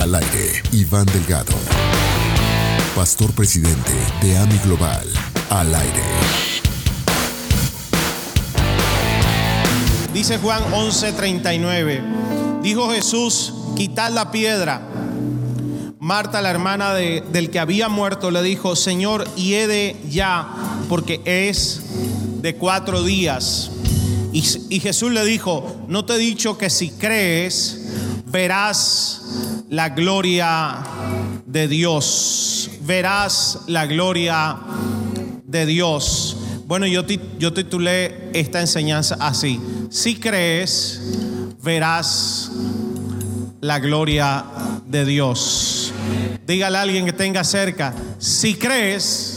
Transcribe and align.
Al 0.00 0.14
aire, 0.14 0.62
Iván 0.72 1.04
Delgado, 1.06 1.52
pastor 2.96 3.32
presidente 3.32 3.92
de 4.22 4.36
AMI 4.38 4.58
Global. 4.64 5.06
Al 5.50 5.74
aire. 5.74 6.02
Dice 10.14 10.38
Juan 10.38 10.62
11:39. 10.72 12.00
Dijo 12.62 12.90
Jesús, 12.90 13.52
quitad 13.76 14.10
la 14.12 14.30
piedra. 14.30 14.82
Marta, 15.98 16.40
la 16.40 16.50
hermana 16.50 16.94
de- 16.94 17.22
del 17.32 17.50
que 17.50 17.58
había 17.58 17.88
muerto, 17.88 18.30
le 18.30 18.42
dijo, 18.42 18.76
Señor, 18.76 19.26
hiede 19.34 19.96
ya, 20.08 20.48
porque 20.88 21.20
es 21.26 21.82
de 22.40 22.54
cuatro 22.56 23.02
días. 23.02 23.70
Y, 24.32 24.44
y 24.70 24.80
Jesús 24.80 25.12
le 25.12 25.24
dijo, 25.24 25.84
no 25.88 26.04
te 26.06 26.14
he 26.14 26.18
dicho 26.18 26.56
que 26.56 26.70
si 26.70 26.90
crees, 26.90 27.80
verás 28.26 29.19
la 29.70 29.88
gloria 29.90 30.82
de 31.46 31.68
Dios. 31.68 32.70
Verás 32.82 33.60
la 33.68 33.86
gloria 33.86 34.58
de 35.44 35.64
Dios. 35.64 36.36
Bueno, 36.66 36.86
yo, 36.86 37.04
yo 37.38 37.52
titulé 37.52 38.30
esta 38.34 38.60
enseñanza 38.60 39.16
así. 39.20 39.60
Si 39.90 40.16
crees, 40.16 41.00
verás 41.62 42.50
la 43.60 43.78
gloria 43.78 44.44
de 44.86 45.04
Dios. 45.04 45.92
Dígale 46.46 46.78
a 46.78 46.82
alguien 46.82 47.06
que 47.06 47.12
tenga 47.12 47.44
cerca, 47.44 47.94
si 48.18 48.54
crees, 48.54 49.36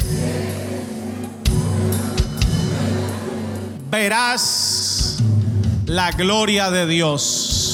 verás 3.91 5.17
la 5.85 6.11
gloria 6.11 6.71
de 6.71 6.87
Dios. 6.87 7.72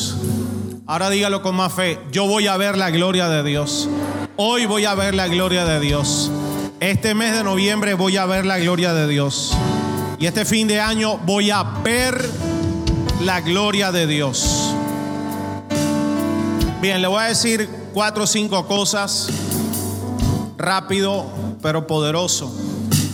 Ahora 0.90 1.12
dígalo 1.12 1.44
con 1.44 1.56
más 1.56 1.72
fe, 1.72 2.00
yo 2.12 2.26
voy 2.26 2.48
a 2.48 2.58
ver 2.58 2.76
la 2.76 2.90
gloria 2.90 3.30
de 3.30 3.44
Dios. 3.44 3.88
Hoy 4.38 4.66
voy 4.66 4.86
a 4.86 4.96
ver 4.96 5.14
la 5.14 5.28
gloria 5.28 5.64
de 5.64 5.80
Dios. 5.80 6.32
Este 6.80 7.14
mes 7.14 7.32
de 7.38 7.44
noviembre 7.44 7.94
voy 7.94 8.18
a 8.18 8.26
ver 8.26 8.44
la 8.44 8.58
gloria 8.58 8.92
de 8.92 9.08
Dios. 9.08 9.56
Y 10.18 10.26
este 10.26 10.46
fin 10.46 10.68
de 10.68 10.80
año 10.80 11.20
voy 11.20 11.52
a 11.52 11.62
ver 11.62 12.28
la 13.22 13.40
gloria 13.42 13.92
de 13.92 14.08
Dios. 14.08 14.74
Bien, 16.82 17.04
le 17.04 17.08
voy 17.08 17.22
a 17.22 17.28
decir 17.28 17.70
cuatro 17.94 18.24
o 18.24 18.28
cinco 18.28 18.66
cosas 18.66 19.30
rápido 20.58 21.28
pero 21.62 21.86
poderoso. 21.86 22.52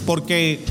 Porque 0.06 0.64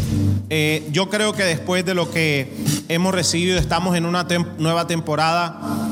eh, 0.48 0.88
yo 0.90 1.10
creo 1.10 1.34
que 1.34 1.42
después 1.42 1.84
de 1.84 1.92
lo 1.92 2.10
que 2.10 2.64
hemos 2.88 3.14
recibido, 3.14 3.58
estamos 3.58 3.94
en 3.94 4.06
una 4.06 4.26
nueva 4.56 4.86
temporada. 4.86 5.83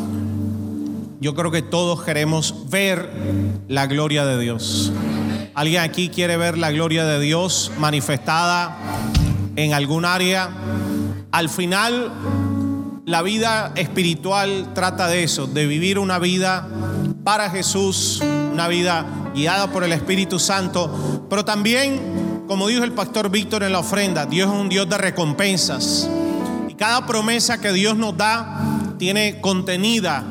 Yo 1.23 1.37
creo 1.37 1.53
que 1.53 1.63
todos 1.63 2.03
queremos 2.03 2.69
ver 2.69 3.09
la 3.69 3.87
gloria 3.87 4.27
de 4.27 4.41
Dios. 4.41 4.93
¿Alguien 5.55 5.81
aquí 5.81 6.09
quiere 6.09 6.37
ver 6.37 6.59
la 6.59 6.73
gloria 6.73 7.05
de 7.05 7.21
Dios 7.21 7.71
manifestada 7.79 8.77
en 9.55 9.73
algún 9.73 10.05
área? 10.05 10.51
Al 11.31 11.49
final, 11.49 12.11
la 13.07 13.23
vida 13.23 13.71
espiritual 13.77 14.71
trata 14.75 15.07
de 15.07 15.23
eso, 15.23 15.47
de 15.47 15.69
vivir 15.69 16.01
una 16.01 16.19
vida 16.19 16.67
para 17.23 17.51
Jesús, 17.51 18.21
una 18.53 18.67
vida 18.67 19.07
guiada 19.33 19.69
por 19.71 19.85
el 19.85 19.93
Espíritu 19.93 20.41
Santo, 20.41 21.25
pero 21.31 21.45
también, 21.45 22.45
como 22.49 22.67
dijo 22.67 22.83
el 22.83 22.95
pastor 22.95 23.31
Víctor 23.31 23.63
en 23.63 23.71
la 23.71 23.79
ofrenda, 23.79 24.27
Dios 24.27 24.51
es 24.53 24.61
un 24.61 24.69
Dios 24.69 24.89
de 24.89 24.99
recompensas. 24.99 26.11
Y 26.69 26.75
cada 26.75 27.07
promesa 27.07 27.61
que 27.61 27.73
Dios 27.73 27.97
nos 27.97 28.17
da 28.17 28.59
tiene 28.99 29.41
contenida 29.41 30.25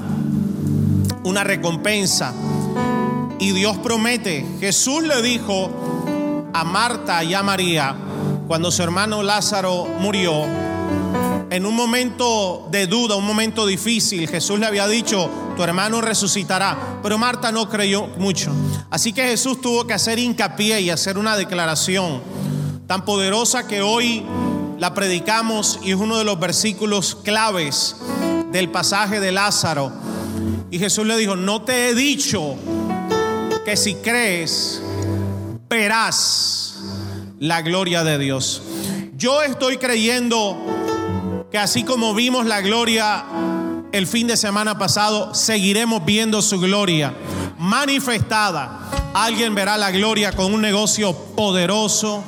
una 1.23 1.43
recompensa. 1.43 2.33
Y 3.39 3.51
Dios 3.51 3.77
promete, 3.77 4.45
Jesús 4.59 5.03
le 5.03 5.21
dijo 5.21 5.71
a 6.53 6.63
Marta 6.63 7.23
y 7.23 7.33
a 7.33 7.43
María, 7.43 7.95
cuando 8.47 8.71
su 8.71 8.83
hermano 8.83 9.23
Lázaro 9.23 9.87
murió, 9.99 10.45
en 11.49 11.65
un 11.65 11.75
momento 11.75 12.69
de 12.71 12.87
duda, 12.87 13.15
un 13.15 13.25
momento 13.25 13.65
difícil, 13.65 14.29
Jesús 14.29 14.57
le 14.59 14.67
había 14.67 14.87
dicho, 14.87 15.29
tu 15.57 15.63
hermano 15.63 15.99
resucitará, 15.99 16.99
pero 17.03 17.17
Marta 17.17 17.51
no 17.51 17.67
creyó 17.67 18.07
mucho. 18.17 18.53
Así 18.89 19.11
que 19.11 19.23
Jesús 19.23 19.59
tuvo 19.59 19.85
que 19.85 19.93
hacer 19.93 20.17
hincapié 20.17 20.79
y 20.79 20.89
hacer 20.89 21.17
una 21.17 21.35
declaración 21.35 22.21
tan 22.87 23.03
poderosa 23.03 23.67
que 23.67 23.81
hoy 23.81 24.25
la 24.79 24.93
predicamos 24.93 25.79
y 25.83 25.91
es 25.91 25.97
uno 25.97 26.17
de 26.17 26.23
los 26.23 26.39
versículos 26.39 27.15
claves 27.15 27.97
del 28.51 28.69
pasaje 28.69 29.19
de 29.19 29.31
Lázaro. 29.31 29.91
Y 30.71 30.79
Jesús 30.79 31.05
le 31.05 31.17
dijo, 31.17 31.35
no 31.35 31.63
te 31.63 31.89
he 31.89 31.93
dicho 31.93 32.55
que 33.65 33.75
si 33.75 33.95
crees, 33.95 34.81
verás 35.67 36.77
la 37.39 37.61
gloria 37.61 38.05
de 38.05 38.17
Dios. 38.17 38.61
Yo 39.17 39.41
estoy 39.41 39.77
creyendo 39.77 41.45
que 41.51 41.57
así 41.57 41.83
como 41.83 42.13
vimos 42.13 42.45
la 42.45 42.61
gloria 42.61 43.25
el 43.91 44.07
fin 44.07 44.27
de 44.27 44.37
semana 44.37 44.77
pasado, 44.77 45.35
seguiremos 45.35 46.05
viendo 46.05 46.41
su 46.41 46.57
gloria 46.61 47.13
manifestada. 47.57 49.11
Alguien 49.13 49.53
verá 49.53 49.75
la 49.77 49.91
gloria 49.91 50.31
con 50.31 50.53
un 50.53 50.61
negocio 50.61 51.13
poderoso. 51.35 52.23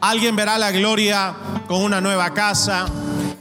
Alguien 0.00 0.36
verá 0.36 0.56
la 0.56 0.70
gloria 0.70 1.34
con 1.66 1.82
una 1.82 2.00
nueva 2.00 2.32
casa. 2.32 2.86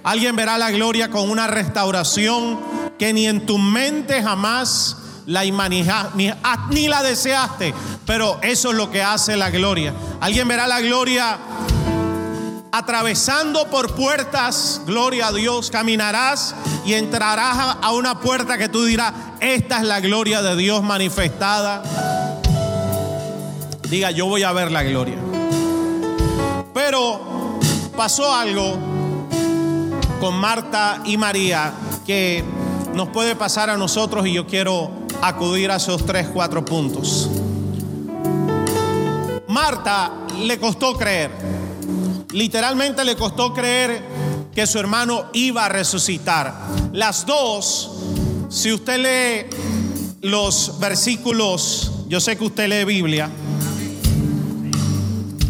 Alguien 0.04 0.36
verá 0.36 0.58
la 0.58 0.72
gloria 0.72 1.12
con 1.12 1.30
una 1.30 1.46
restauración 1.46 2.67
que 2.98 3.14
ni 3.14 3.28
en 3.28 3.46
tu 3.46 3.58
mente 3.58 4.22
jamás 4.22 4.98
la 5.26 5.44
imaginaste, 5.46 6.12
ni, 6.16 6.30
ah, 6.30 6.68
ni 6.72 6.88
la 6.88 7.04
deseaste. 7.04 7.74
Pero 8.06 8.40
eso 8.42 8.72
es 8.72 8.78
lo 8.78 8.90
que 8.90 9.04
hace 9.04 9.36
la 9.38 9.50
gloria. 9.50 9.94
Alguien 10.22 10.48
verá 10.48 10.68
la 10.68 10.82
gloria 10.82 11.38
atravesando 12.72 13.68
por 13.68 13.96
puertas, 13.96 14.82
gloria 14.86 15.28
a 15.28 15.32
Dios, 15.32 15.72
caminarás 15.72 16.56
y 16.86 16.94
entrarás 16.94 17.78
a 17.82 17.92
una 17.92 18.20
puerta 18.20 18.58
que 18.58 18.70
tú 18.70 18.86
dirás, 18.86 19.14
esta 19.40 19.78
es 19.78 19.84
la 19.84 20.00
gloria 20.00 20.42
de 20.42 20.56
Dios 20.56 20.84
manifestada. 20.84 21.84
Diga, 23.90 24.12
yo 24.12 24.26
voy 24.28 24.44
a 24.44 24.52
ver 24.52 24.72
la 24.72 24.84
gloria. 24.84 25.18
Pero 26.74 27.60
pasó 27.96 28.34
algo 28.34 28.78
con 30.20 30.36
Marta 30.36 31.02
y 31.06 31.18
María 31.18 31.74
que 32.06 32.44
nos 32.98 33.10
puede 33.10 33.36
pasar 33.36 33.70
a 33.70 33.78
nosotros 33.78 34.26
y 34.26 34.34
yo 34.34 34.48
quiero 34.48 34.90
acudir 35.22 35.70
a 35.70 35.76
esos 35.76 36.04
tres, 36.04 36.28
cuatro 36.34 36.66
puntos. 36.66 37.30
Marta 39.48 40.12
le 40.42 40.60
costó 40.60 40.98
creer. 40.98 41.30
Literalmente 42.32 43.06
le 43.06 43.16
costó 43.16 43.54
creer 43.54 44.02
que 44.52 44.66
su 44.66 44.80
hermano 44.80 45.26
iba 45.34 45.66
a 45.66 45.70
resucitar. 45.70 46.56
Las 46.92 47.28
dos, 47.28 47.92
si 48.50 48.74
usted 48.74 48.98
lee 48.98 49.58
los 50.22 50.80
versículos, 50.80 51.92
yo 52.08 52.20
sé 52.20 52.36
que 52.36 52.46
usted 52.46 52.68
lee 52.68 52.84
Biblia. 52.84 53.30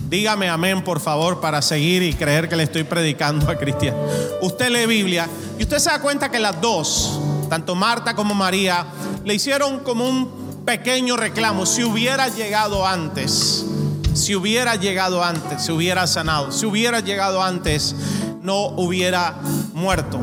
Dígame 0.09 0.49
amén, 0.49 0.83
por 0.83 0.99
favor, 0.99 1.39
para 1.39 1.61
seguir 1.61 2.03
y 2.03 2.13
creer 2.13 2.49
que 2.49 2.57
le 2.57 2.63
estoy 2.63 2.83
predicando 2.83 3.49
a 3.49 3.55
Cristian. 3.55 3.95
Usted 4.41 4.69
lee 4.69 4.85
Biblia 4.85 5.29
y 5.57 5.63
usted 5.63 5.79
se 5.79 5.89
da 5.89 6.01
cuenta 6.01 6.29
que 6.29 6.39
las 6.39 6.59
dos, 6.59 7.19
tanto 7.49 7.75
Marta 7.75 8.15
como 8.15 8.33
María, 8.33 8.85
le 9.23 9.35
hicieron 9.35 9.79
como 9.79 10.07
un 10.07 10.63
pequeño 10.65 11.15
reclamo. 11.17 11.65
Si 11.65 11.83
hubiera 11.83 12.27
llegado 12.27 12.85
antes, 12.85 13.65
si 14.13 14.35
hubiera 14.35 14.75
llegado 14.75 15.23
antes, 15.23 15.63
se 15.63 15.71
hubiera 15.71 16.07
sanado. 16.07 16.51
Si 16.51 16.65
hubiera 16.65 16.99
llegado 16.99 17.41
antes, 17.41 17.95
no 18.41 18.67
hubiera 18.69 19.39
muerto. 19.73 20.19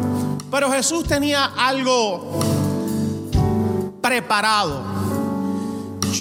Pero 0.51 0.71
Jesús 0.71 1.05
tenía 1.05 1.45
algo 1.45 2.41
preparado. 4.03 4.83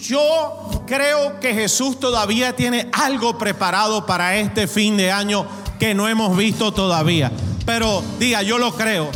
Yo 0.02 0.84
creo 0.86 1.40
que 1.40 1.54
Jesús 1.54 2.00
todavía 2.00 2.56
tiene 2.56 2.90
algo 2.94 3.38
preparado 3.38 4.06
para 4.06 4.38
este 4.38 4.68
fin 4.68 4.98
de 4.98 5.12
año 5.12 5.46
que 5.80 5.94
no 5.94 6.08
hemos 6.08 6.36
visto 6.38 6.72
todavía. 6.72 7.32
Pero 7.66 8.04
diga, 8.20 8.42
yo 8.42 8.58
lo 8.58 8.74
creo. 8.76 9.10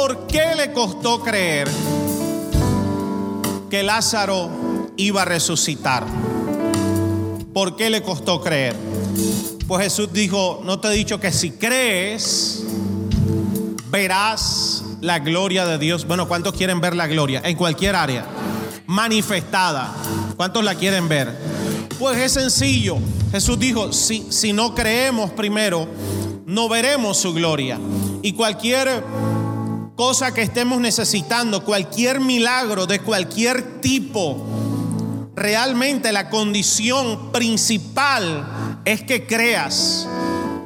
¿Por 0.00 0.28
qué 0.28 0.54
le 0.56 0.72
costó 0.72 1.24
creer 1.24 1.68
que 3.68 3.82
Lázaro 3.82 4.48
iba 4.96 5.22
a 5.22 5.24
resucitar? 5.24 6.06
¿Por 7.52 7.74
qué 7.74 7.90
le 7.90 8.00
costó 8.00 8.40
creer? 8.40 8.76
Pues 9.66 9.82
Jesús 9.82 10.12
dijo, 10.12 10.62
no 10.64 10.78
te 10.78 10.86
he 10.86 10.92
dicho 10.92 11.18
que 11.18 11.32
si 11.32 11.50
crees, 11.50 12.62
verás 13.90 14.84
la 15.00 15.18
gloria 15.18 15.66
de 15.66 15.78
Dios. 15.78 16.06
Bueno, 16.06 16.28
¿cuántos 16.28 16.54
quieren 16.54 16.80
ver 16.80 16.94
la 16.94 17.08
gloria? 17.08 17.42
En 17.44 17.56
cualquier 17.56 17.96
área. 17.96 18.24
Manifestada. 18.86 19.92
¿Cuántos 20.36 20.62
la 20.62 20.76
quieren 20.76 21.08
ver? 21.08 21.36
Pues 21.98 22.18
es 22.18 22.32
sencillo. 22.34 22.98
Jesús 23.32 23.58
dijo, 23.58 23.92
si, 23.92 24.28
si 24.30 24.52
no 24.52 24.76
creemos 24.76 25.32
primero, 25.32 25.88
no 26.46 26.68
veremos 26.68 27.16
su 27.16 27.34
gloria. 27.34 27.80
Y 28.22 28.34
cualquier 28.34 29.02
cosa 29.98 30.32
que 30.32 30.42
estemos 30.42 30.80
necesitando, 30.80 31.64
cualquier 31.64 32.20
milagro 32.20 32.86
de 32.86 33.00
cualquier 33.00 33.80
tipo, 33.80 34.46
realmente 35.34 36.12
la 36.12 36.30
condición 36.30 37.32
principal 37.32 38.80
es 38.84 39.02
que 39.02 39.26
creas. 39.26 40.06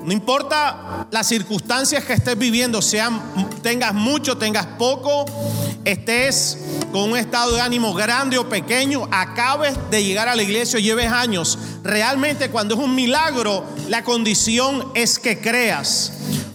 No 0.05 0.12
importa 0.12 1.06
las 1.11 1.29
circunstancias 1.29 2.05
que 2.05 2.12
estés 2.12 2.37
viviendo, 2.37 2.82
sean, 2.82 3.23
tengas 3.62 3.94
mucho, 3.94 4.37
tengas 4.37 4.67
poco, 4.67 5.25
estés 5.87 6.58
con 6.93 7.12
un 7.12 7.17
estado 7.17 7.55
de 7.55 7.62
ánimo 7.62 7.94
grande 7.94 8.37
o 8.37 8.50
pequeño, 8.50 9.08
acabes 9.11 9.79
de 9.90 10.05
llegar 10.05 10.29
a 10.29 10.37
la 10.37 10.43
iglesia 10.43 10.76
o 10.76 10.82
lleves 10.82 11.11
años. 11.11 11.58
Realmente 11.82 12.50
cuando 12.50 12.75
es 12.75 12.81
un 12.81 12.94
milagro, 12.94 13.64
la 13.88 14.05
condición 14.05 14.88
es 14.94 15.19
que 15.19 15.40
creas. 15.40 16.12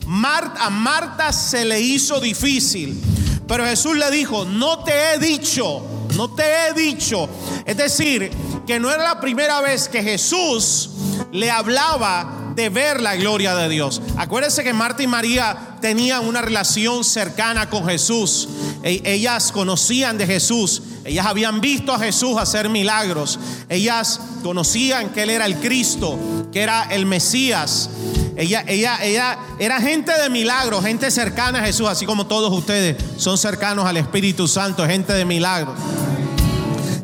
Marta, 0.07 0.65
a 0.65 0.69
Marta 0.69 1.33
se 1.33 1.65
le 1.65 1.81
hizo 1.81 2.21
difícil, 2.21 3.00
pero 3.45 3.65
Jesús 3.65 3.98
le 3.98 4.09
dijo, 4.09 4.45
no 4.45 4.83
te 4.83 4.94
he 4.94 5.19
dicho, 5.19 5.86
no 6.15 6.30
te 6.33 6.44
he 6.44 6.74
dicho. 6.74 7.30
Es 7.65 7.75
decir, 7.75 8.31
que 8.65 8.80
no 8.80 8.89
era 8.89 9.04
la 9.04 9.19
primera 9.19 9.59
vez 9.62 9.89
que 9.89 10.01
Jesús 10.01 10.92
le 11.31 11.51
hablaba 11.51 12.54
de 12.56 12.69
ver 12.69 13.01
la 13.01 13.15
gloria 13.15 13.54
de 13.56 13.69
Dios. 13.69 14.01
Acuérdense 14.18 14.63
que 14.63 14.74
Marta 14.74 15.04
y 15.04 15.07
María 15.07 15.77
tenían 15.80 16.25
una 16.25 16.42
relación 16.42 17.03
cercana 17.03 17.69
con 17.69 17.86
Jesús. 17.86 18.50
E, 18.83 19.01
ellas 19.06 19.51
conocían 19.51 20.18
de 20.18 20.25
Jesús. 20.25 20.81
Ellas 21.06 21.25
habían 21.25 21.62
visto 21.62 21.94
a 21.94 22.00
Jesús 22.00 22.38
hacer 22.38 22.69
milagros. 22.69 23.39
Ellas 23.69 24.19
conocían 24.42 25.10
que 25.10 25.24
Él 25.24 25.30
era 25.30 25.45
el 25.45 25.57
Cristo, 25.57 26.18
que 26.51 26.62
era 26.62 26.83
el 26.92 27.06
Mesías. 27.06 27.89
Ella, 28.38 28.63
ella, 28.68 29.00
ella 29.04 29.39
era 29.57 29.81
gente 29.81 30.13
de 30.13 30.30
milagros, 30.30 30.86
gente 30.86 31.10
cercana 31.10 31.60
a 31.60 31.66
Jesús, 31.66 31.89
así 31.89 32.06
como 32.06 32.28
todos 32.28 32.54
ustedes 32.54 32.95
son 33.18 33.36
cercanos 33.36 33.88
al 33.88 33.98
Espíritu 33.98 34.48
Santo, 34.48 34.86
gente 34.86 35.13
de 35.13 35.25
milagros. 35.25 35.75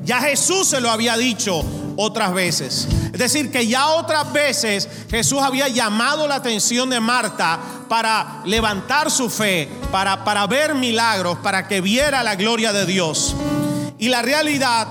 Ya 0.06 0.22
Jesús 0.22 0.68
se 0.68 0.80
lo 0.80 0.92
había 0.92 1.18
dicho 1.18 1.66
otras 1.98 2.34
veces. 2.34 2.88
Es 3.12 3.20
decir, 3.20 3.52
que 3.52 3.68
ya 3.68 3.88
otras 3.88 4.32
veces 4.32 4.88
Jesús 5.10 5.40
había 5.42 5.68
llamado 5.70 6.28
la 6.28 6.36
atención 6.36 6.92
de 6.92 7.00
Marta 7.00 7.60
para 7.90 8.42
levantar 8.46 9.10
su 9.10 9.28
fe, 9.30 9.68
para, 9.92 10.24
para 10.24 10.46
ver 10.46 10.76
milagros, 10.76 11.40
para 11.40 11.68
que 11.68 11.82
viera 11.82 12.22
la 12.22 12.36
gloria 12.36 12.74
de 12.74 12.86
Dios. 12.86 13.36
Y 13.98 14.10
la 14.10 14.22
realidad 14.22 14.88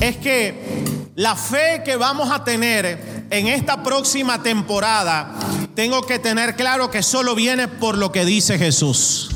es 0.00 0.16
que 0.16 0.84
la 1.14 1.36
fe 1.36 1.82
que 1.84 1.94
vamos 1.96 2.30
a 2.32 2.42
tener 2.42 3.26
en 3.30 3.46
esta 3.48 3.82
próxima 3.82 4.42
temporada, 4.42 5.34
tengo 5.74 6.02
que 6.02 6.18
tener 6.18 6.54
claro 6.56 6.90
que 6.90 7.02
solo 7.02 7.34
viene 7.34 7.68
por 7.68 7.98
lo 7.98 8.12
que 8.12 8.24
dice 8.24 8.58
Jesús. 8.58 9.30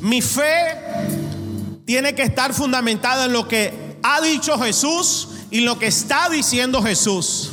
Mi 0.00 0.22
fe 0.22 0.78
tiene 1.84 2.14
que 2.14 2.22
estar 2.22 2.54
fundamentada 2.54 3.24
en 3.24 3.32
lo 3.32 3.48
que 3.48 3.98
ha 4.02 4.20
dicho 4.20 4.58
Jesús 4.58 5.28
y 5.50 5.60
lo 5.60 5.78
que 5.78 5.88
está 5.88 6.28
diciendo 6.28 6.82
Jesús. 6.82 7.50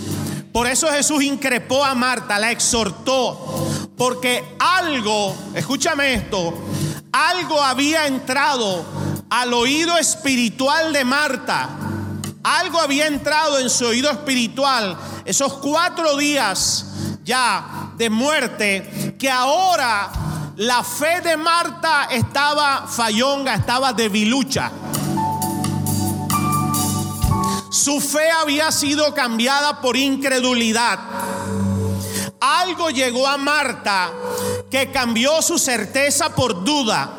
Por 0.51 0.67
eso 0.67 0.87
Jesús 0.87 1.23
increpó 1.23 1.83
a 1.83 1.95
Marta, 1.95 2.39
la 2.39 2.51
exhortó, 2.51 3.67
porque 3.97 4.43
algo, 4.59 5.35
escúchame 5.53 6.13
esto, 6.13 6.53
algo 7.11 7.61
había 7.61 8.07
entrado 8.07 8.85
al 9.29 9.53
oído 9.53 9.97
espiritual 9.97 10.93
de 10.93 11.03
Marta. 11.03 11.69
Algo 12.43 12.79
había 12.79 13.07
entrado 13.07 13.57
en 13.57 13.71
su 13.71 13.85
oído 13.85 14.11
espiritual 14.11 14.95
esos 15.25 15.53
cuatro 15.53 16.15
días 16.15 16.94
ya 17.25 17.91
de 17.97 18.09
muerte, 18.09 19.15
que 19.17 19.29
ahora 19.29 20.11
la 20.57 20.83
fe 20.83 21.21
de 21.21 21.35
Marta 21.35 22.07
estaba 22.11 22.85
fallonga, 22.87 23.55
estaba 23.55 23.91
debilucha. 23.91 24.71
Su 27.71 27.99
fe 27.99 28.29
había 28.29 28.71
sido 28.71 29.13
cambiada 29.13 29.81
por 29.81 29.97
incredulidad. 29.97 30.99
Algo 32.39 32.91
llegó 32.91 33.27
a 33.27 33.37
Marta 33.37 34.11
que 34.69 34.91
cambió 34.91 35.41
su 35.41 35.57
certeza 35.57 36.35
por 36.35 36.63
duda. 36.63 37.11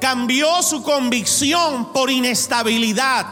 Cambió 0.00 0.62
su 0.62 0.82
convicción 0.82 1.92
por 1.92 2.10
inestabilidad. 2.10 3.26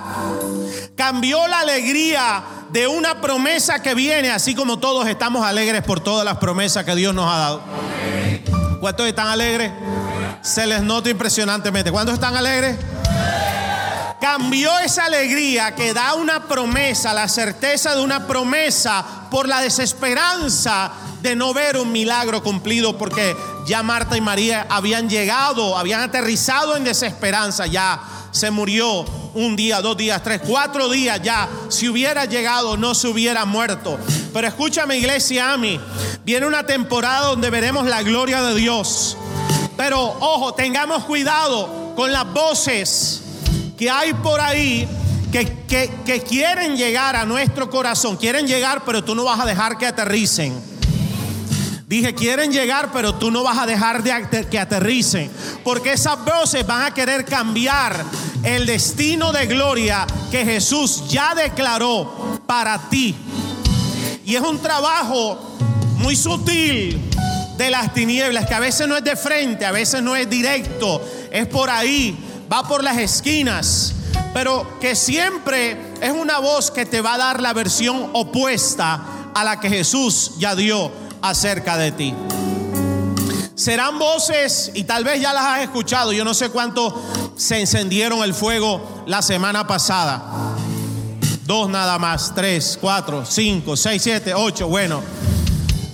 Cambió 0.96 1.46
la 1.46 1.60
alegría 1.60 2.42
de 2.70 2.86
una 2.86 3.20
promesa 3.20 3.80
que 3.80 3.94
viene, 3.94 4.30
así 4.30 4.54
como 4.54 4.78
todos 4.78 5.06
estamos 5.06 5.44
alegres 5.44 5.82
por 5.82 6.00
todas 6.00 6.24
las 6.24 6.38
promesas 6.38 6.84
que 6.84 6.94
Dios 6.94 7.14
nos 7.14 7.30
ha 7.30 7.38
dado. 7.38 7.62
¿Cuántos 8.80 9.06
están 9.06 9.28
alegres? 9.28 9.72
Se 10.42 10.66
les 10.66 10.82
nota 10.82 11.08
impresionantemente. 11.10 11.90
¿Cuántos 11.90 12.14
están 12.14 12.36
alegres? 12.36 12.76
cambió 14.20 14.78
esa 14.80 15.04
alegría 15.04 15.74
que 15.74 15.94
da 15.94 16.14
una 16.14 16.48
promesa, 16.48 17.14
la 17.14 17.28
certeza 17.28 17.94
de 17.94 18.02
una 18.02 18.26
promesa, 18.26 19.04
por 19.30 19.48
la 19.48 19.60
desesperanza 19.60 20.90
de 21.22 21.36
no 21.36 21.54
ver 21.54 21.76
un 21.76 21.92
milagro 21.92 22.42
cumplido, 22.42 22.98
porque 22.98 23.36
ya 23.66 23.82
Marta 23.82 24.16
y 24.16 24.20
María 24.20 24.66
habían 24.68 25.08
llegado, 25.08 25.78
habían 25.78 26.00
aterrizado 26.00 26.76
en 26.76 26.84
desesperanza, 26.84 27.66
ya 27.66 28.00
se 28.30 28.50
murió 28.50 29.04
un 29.36 29.54
día, 29.54 29.80
dos 29.82 29.96
días, 29.96 30.22
tres, 30.22 30.40
cuatro 30.44 30.88
días 30.88 31.20
ya. 31.22 31.48
Si 31.68 31.88
hubiera 31.88 32.24
llegado, 32.24 32.76
no 32.76 32.94
se 32.94 33.06
hubiera 33.08 33.44
muerto. 33.44 33.98
Pero 34.32 34.48
escúchame, 34.48 34.96
iglesia, 34.96 35.52
a 35.52 35.56
mí, 35.56 35.78
viene 36.24 36.46
una 36.46 36.64
temporada 36.64 37.26
donde 37.26 37.50
veremos 37.50 37.86
la 37.86 38.02
gloria 38.02 38.42
de 38.42 38.54
Dios. 38.54 39.16
Pero 39.76 40.00
ojo, 40.00 40.54
tengamos 40.54 41.04
cuidado 41.04 41.94
con 41.94 42.10
las 42.12 42.32
voces 42.32 43.22
que 43.76 43.90
hay 43.90 44.14
por 44.14 44.40
ahí 44.40 44.88
que, 45.30 45.90
que, 46.04 46.22
quieren 46.22 46.76
llegar 46.76 47.14
a 47.14 47.26
nuestro 47.26 47.68
corazón. 47.68 48.16
Quieren 48.16 48.46
llegar, 48.46 48.84
pero 48.86 49.04
tú 49.04 49.14
no 49.14 49.24
vas 49.24 49.38
a 49.38 49.44
dejar 49.44 49.76
que 49.76 49.86
aterricen. 49.86 50.58
Dije, 51.86 52.14
quieren 52.14 52.52
llegar, 52.52 52.90
pero 52.92 53.14
tú 53.14 53.30
no 53.30 53.44
vas 53.44 53.58
a 53.58 53.66
dejar 53.66 54.02
de 54.02 54.46
que 54.50 54.58
aterricen. 54.58 55.30
Porque 55.62 55.92
esas 55.92 56.24
voces 56.24 56.66
van 56.66 56.82
a 56.82 56.94
querer 56.94 57.24
cambiar 57.24 58.04
el 58.46 58.64
destino 58.64 59.32
de 59.32 59.46
gloria 59.46 60.06
que 60.30 60.44
Jesús 60.44 61.08
ya 61.08 61.34
declaró 61.34 62.40
para 62.46 62.88
ti. 62.88 63.14
Y 64.24 64.36
es 64.36 64.40
un 64.40 64.62
trabajo 64.62 65.56
muy 65.98 66.14
sutil 66.14 67.10
de 67.58 67.70
las 67.70 67.92
tinieblas, 67.92 68.46
que 68.46 68.54
a 68.54 68.60
veces 68.60 68.86
no 68.86 68.96
es 68.96 69.02
de 69.02 69.16
frente, 69.16 69.66
a 69.66 69.72
veces 69.72 70.00
no 70.00 70.14
es 70.14 70.30
directo, 70.30 71.02
es 71.32 71.46
por 71.48 71.70
ahí 71.70 72.16
va 72.50 72.68
por 72.68 72.84
las 72.84 72.98
esquinas, 72.98 73.94
pero 74.32 74.78
que 74.78 74.94
siempre 74.94 75.76
es 76.00 76.12
una 76.12 76.38
voz 76.38 76.70
que 76.70 76.86
te 76.86 77.00
va 77.00 77.14
a 77.14 77.18
dar 77.18 77.42
la 77.42 77.52
versión 77.52 78.10
opuesta 78.12 79.02
a 79.34 79.42
la 79.42 79.58
que 79.58 79.68
Jesús 79.68 80.34
ya 80.38 80.54
dio 80.54 80.92
acerca 81.20 81.76
de 81.76 81.90
ti. 81.90 82.14
Serán 83.56 83.98
voces, 83.98 84.70
y 84.74 84.84
tal 84.84 85.02
vez 85.02 85.18
ya 85.18 85.32
las 85.32 85.44
has 85.44 85.62
escuchado, 85.62 86.12
yo 86.12 86.26
no 86.26 86.34
sé 86.34 86.50
cuánto 86.50 87.02
se 87.38 87.58
encendieron 87.58 88.22
el 88.22 88.34
fuego 88.34 89.02
la 89.06 89.22
semana 89.22 89.66
pasada. 89.66 90.22
Dos 91.46 91.70
nada 91.70 91.98
más, 91.98 92.34
tres, 92.34 92.76
cuatro, 92.78 93.24
cinco, 93.24 93.74
seis, 93.74 94.02
siete, 94.02 94.34
ocho, 94.34 94.68
bueno. 94.68 95.02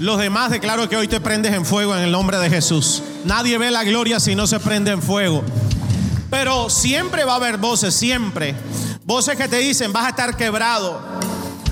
Los 0.01 0.19
demás 0.19 0.51
declaro 0.51 0.89
que 0.89 0.97
hoy 0.97 1.07
te 1.07 1.21
prendes 1.21 1.55
en 1.55 1.65
fuego 1.65 1.95
en 1.95 2.03
el 2.03 2.11
nombre 2.11 2.37
de 2.39 2.51
Jesús. 2.51 3.01
Nadie 3.25 3.57
ve 3.59 3.71
la 3.71 3.85
gloria 3.85 4.19
si 4.19 4.35
no 4.35 4.49
se 4.49 4.59
prende 4.59 4.91
en 4.91 5.01
fuego. 5.01 5.45
Pero 6.31 6.69
siempre 6.69 7.23
va 7.25 7.35
a 7.35 7.37
haber 7.37 7.59
voces, 7.59 7.95
siempre. 7.95 8.57
Voces 9.05 9.37
que 9.37 9.47
te 9.47 9.59
dicen, 9.59 9.93
vas 9.93 10.07
a 10.07 10.09
estar 10.09 10.37
quebrado. 10.37 11.01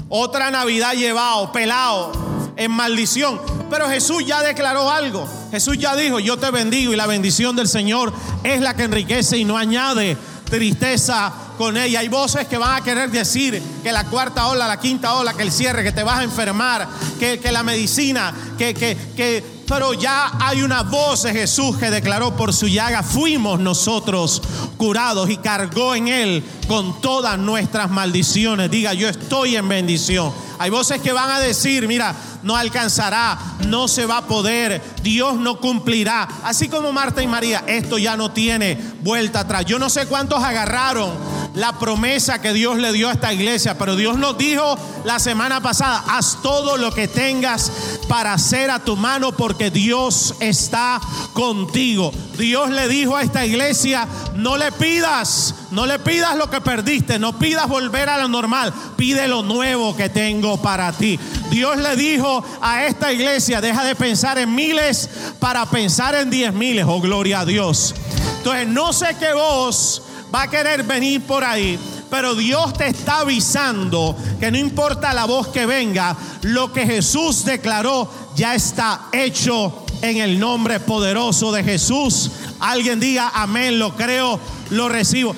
Otra 0.08 0.52
Navidad 0.52 0.92
llevado, 0.92 1.50
pelado, 1.50 2.12
en 2.54 2.70
maldición. 2.70 3.40
Pero 3.68 3.88
Jesús 3.88 4.24
ya 4.24 4.40
declaró 4.42 4.88
algo. 4.88 5.39
Jesús 5.50 5.78
ya 5.78 5.96
dijo, 5.96 6.20
yo 6.20 6.38
te 6.38 6.50
bendigo 6.50 6.92
y 6.92 6.96
la 6.96 7.06
bendición 7.06 7.56
del 7.56 7.68
Señor 7.68 8.12
es 8.44 8.60
la 8.60 8.74
que 8.74 8.84
enriquece 8.84 9.36
y 9.38 9.44
no 9.44 9.56
añade 9.56 10.16
tristeza 10.44 11.32
con 11.56 11.76
ella. 11.76 12.00
Hay 12.00 12.08
voces 12.08 12.46
que 12.46 12.58
van 12.58 12.80
a 12.80 12.84
querer 12.84 13.10
decir 13.10 13.62
que 13.82 13.92
la 13.92 14.04
cuarta 14.04 14.48
ola, 14.48 14.66
la 14.66 14.80
quinta 14.80 15.14
ola, 15.14 15.34
que 15.34 15.42
el 15.42 15.52
cierre, 15.52 15.84
que 15.84 15.92
te 15.92 16.02
vas 16.02 16.18
a 16.18 16.24
enfermar, 16.24 16.88
que, 17.18 17.38
que 17.38 17.52
la 17.52 17.62
medicina, 17.62 18.34
que, 18.58 18.74
que, 18.74 18.96
que 19.16 19.60
pero 19.70 19.94
ya 19.94 20.32
hay 20.40 20.62
una 20.62 20.82
voz 20.82 21.22
de 21.22 21.32
Jesús 21.32 21.76
que 21.76 21.92
declaró 21.92 22.36
por 22.36 22.52
su 22.52 22.66
llaga 22.66 23.04
fuimos 23.04 23.60
nosotros 23.60 24.42
curados 24.76 25.30
y 25.30 25.36
cargó 25.36 25.94
en 25.94 26.08
él 26.08 26.44
con 26.66 27.00
todas 27.00 27.38
nuestras 27.38 27.88
maldiciones. 27.88 28.68
Diga, 28.68 28.94
yo 28.94 29.08
estoy 29.08 29.54
en 29.54 29.68
bendición. 29.68 30.32
Hay 30.58 30.70
voces 30.70 31.00
que 31.00 31.12
van 31.12 31.30
a 31.30 31.38
decir, 31.38 31.86
mira, 31.86 32.16
no 32.42 32.56
alcanzará, 32.56 33.38
no 33.66 33.88
se 33.88 34.06
va 34.06 34.18
a 34.18 34.26
poder, 34.26 34.82
Dios 35.02 35.36
no 35.36 35.60
cumplirá. 35.60 36.28
Así 36.44 36.68
como 36.68 36.92
Marta 36.92 37.22
y 37.22 37.26
María, 37.26 37.64
esto 37.66 37.98
ya 37.98 38.16
no 38.16 38.30
tiene 38.30 38.78
vuelta 39.02 39.40
atrás. 39.40 39.64
Yo 39.64 39.78
no 39.78 39.90
sé 39.90 40.06
cuántos 40.06 40.42
agarraron 40.42 41.10
la 41.54 41.78
promesa 41.78 42.40
que 42.40 42.52
Dios 42.52 42.78
le 42.78 42.92
dio 42.92 43.08
a 43.08 43.12
esta 43.12 43.32
iglesia, 43.32 43.76
pero 43.76 43.96
Dios 43.96 44.18
nos 44.18 44.38
dijo 44.38 44.76
la 45.04 45.18
semana 45.18 45.60
pasada, 45.60 46.04
haz 46.06 46.38
todo 46.42 46.76
lo 46.76 46.92
que 46.92 47.08
tengas 47.08 47.72
para 48.08 48.32
hacer 48.32 48.70
a 48.70 48.80
tu 48.80 48.96
mano 48.96 49.32
porque 49.32 49.70
Dios 49.70 50.34
está 50.40 51.00
contigo. 51.32 52.12
Dios 52.38 52.70
le 52.70 52.88
dijo 52.88 53.16
a 53.16 53.22
esta 53.22 53.44
iglesia, 53.44 54.06
no 54.34 54.56
le 54.56 54.72
pidas, 54.72 55.54
no 55.70 55.86
le 55.86 55.98
pidas 55.98 56.36
lo 56.36 56.50
que 56.50 56.60
perdiste, 56.60 57.18
no 57.18 57.38
pidas 57.38 57.68
volver 57.68 58.08
a 58.08 58.18
lo 58.18 58.28
normal, 58.28 58.72
pide 58.96 59.28
lo 59.28 59.42
nuevo 59.42 59.96
que 59.96 60.08
tengo 60.08 60.60
para 60.62 60.92
ti. 60.92 61.18
Dios 61.50 61.76
le 61.78 61.96
dijo 61.96 62.44
a 62.60 62.84
esta 62.84 63.12
iglesia, 63.12 63.60
deja 63.60 63.84
de 63.84 63.96
pensar 63.96 64.38
en 64.38 64.54
miles 64.54 65.10
para 65.38 65.66
pensar 65.66 66.14
en 66.14 66.30
diez 66.30 66.52
miles, 66.52 66.84
oh 66.88 67.00
gloria 67.00 67.40
a 67.40 67.44
Dios. 67.44 67.94
Entonces 68.38 68.68
no 68.68 68.92
sé 68.92 69.16
qué 69.18 69.32
vos 69.34 70.02
va 70.34 70.42
a 70.42 70.50
querer 70.50 70.82
venir 70.84 71.22
por 71.22 71.44
ahí, 71.44 71.78
pero 72.10 72.34
Dios 72.34 72.72
te 72.74 72.88
está 72.88 73.20
avisando 73.20 74.16
que 74.38 74.50
no 74.50 74.58
importa 74.58 75.12
la 75.12 75.24
voz 75.24 75.48
que 75.48 75.66
venga, 75.66 76.16
lo 76.42 76.72
que 76.72 76.86
Jesús 76.86 77.44
declaró 77.44 78.10
ya 78.34 78.54
está 78.54 79.08
hecho 79.12 79.84
en 80.02 80.16
el 80.16 80.38
nombre 80.38 80.80
poderoso 80.80 81.52
de 81.52 81.62
Jesús. 81.62 82.30
Alguien 82.60 83.00
diga 83.00 83.32
amén, 83.34 83.78
lo 83.78 83.94
creo, 83.94 84.40
lo 84.70 84.88
recibo. 84.88 85.34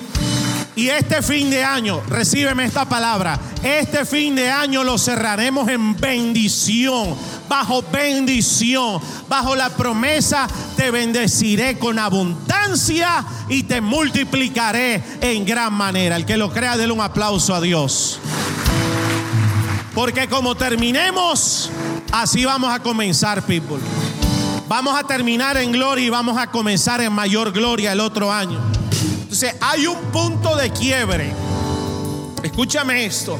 Y 0.75 0.89
este 0.89 1.21
fin 1.21 1.51
de 1.51 1.63
año, 1.63 2.01
recíbeme 2.07 2.65
esta 2.65 2.85
palabra, 2.85 3.39
este 3.61 4.05
fin 4.05 4.35
de 4.35 4.49
año 4.49 4.83
lo 4.83 4.97
cerraremos 4.97 5.69
en 5.69 5.95
bendición, 5.95 7.15
bajo 7.47 7.83
bendición, 7.83 8.99
bajo 9.27 9.55
la 9.55 9.69
promesa, 9.69 10.47
te 10.75 10.91
bendeciré 10.91 11.77
con 11.77 11.99
abundancia 11.99 13.25
y 13.49 13.63
te 13.63 13.81
multiplicaré 13.81 15.03
en 15.21 15.45
gran 15.45 15.73
manera. 15.73 16.15
El 16.15 16.25
que 16.25 16.37
lo 16.37 16.51
crea, 16.51 16.77
déle 16.77 16.93
un 16.93 17.01
aplauso 17.01 17.53
a 17.53 17.61
Dios. 17.61 18.19
Porque 19.93 20.27
como 20.27 20.55
terminemos, 20.55 21.69
así 22.11 22.45
vamos 22.45 22.73
a 22.73 22.79
comenzar, 22.79 23.43
people. 23.43 23.77
Vamos 24.67 24.97
a 24.97 25.03
terminar 25.03 25.57
en 25.57 25.71
gloria 25.71 26.05
y 26.05 26.09
vamos 26.09 26.37
a 26.37 26.47
comenzar 26.47 27.01
en 27.01 27.13
mayor 27.13 27.51
gloria 27.51 27.91
el 27.91 27.99
otro 27.99 28.31
año. 28.31 28.59
Entonces 29.21 29.55
hay 29.61 29.85
un 29.85 29.97
punto 30.11 30.55
de 30.55 30.71
quiebre. 30.71 31.31
Escúchame 32.41 33.05
esto. 33.05 33.37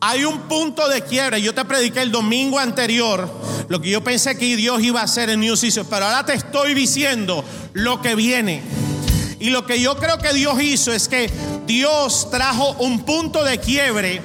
Hay 0.00 0.24
un 0.24 0.42
punto 0.42 0.88
de 0.88 1.02
quiebre. 1.02 1.42
Yo 1.42 1.54
te 1.54 1.64
prediqué 1.64 2.02
el 2.02 2.12
domingo 2.12 2.58
anterior 2.58 3.28
lo 3.68 3.80
que 3.80 3.90
yo 3.90 4.02
pensé 4.02 4.36
que 4.38 4.56
Dios 4.56 4.82
iba 4.82 5.00
a 5.00 5.04
hacer 5.04 5.28
en 5.28 5.40
New 5.40 5.56
Season, 5.56 5.86
pero 5.90 6.06
ahora 6.06 6.24
te 6.24 6.32
estoy 6.32 6.72
diciendo 6.72 7.44
lo 7.74 8.00
que 8.00 8.14
viene. 8.14 8.62
Y 9.40 9.50
lo 9.50 9.66
que 9.66 9.80
yo 9.80 9.96
creo 9.96 10.18
que 10.18 10.32
Dios 10.32 10.60
hizo 10.60 10.92
es 10.92 11.06
que 11.06 11.30
Dios 11.66 12.28
trajo 12.30 12.72
un 12.78 13.04
punto 13.04 13.44
de 13.44 13.58
quiebre 13.58 14.22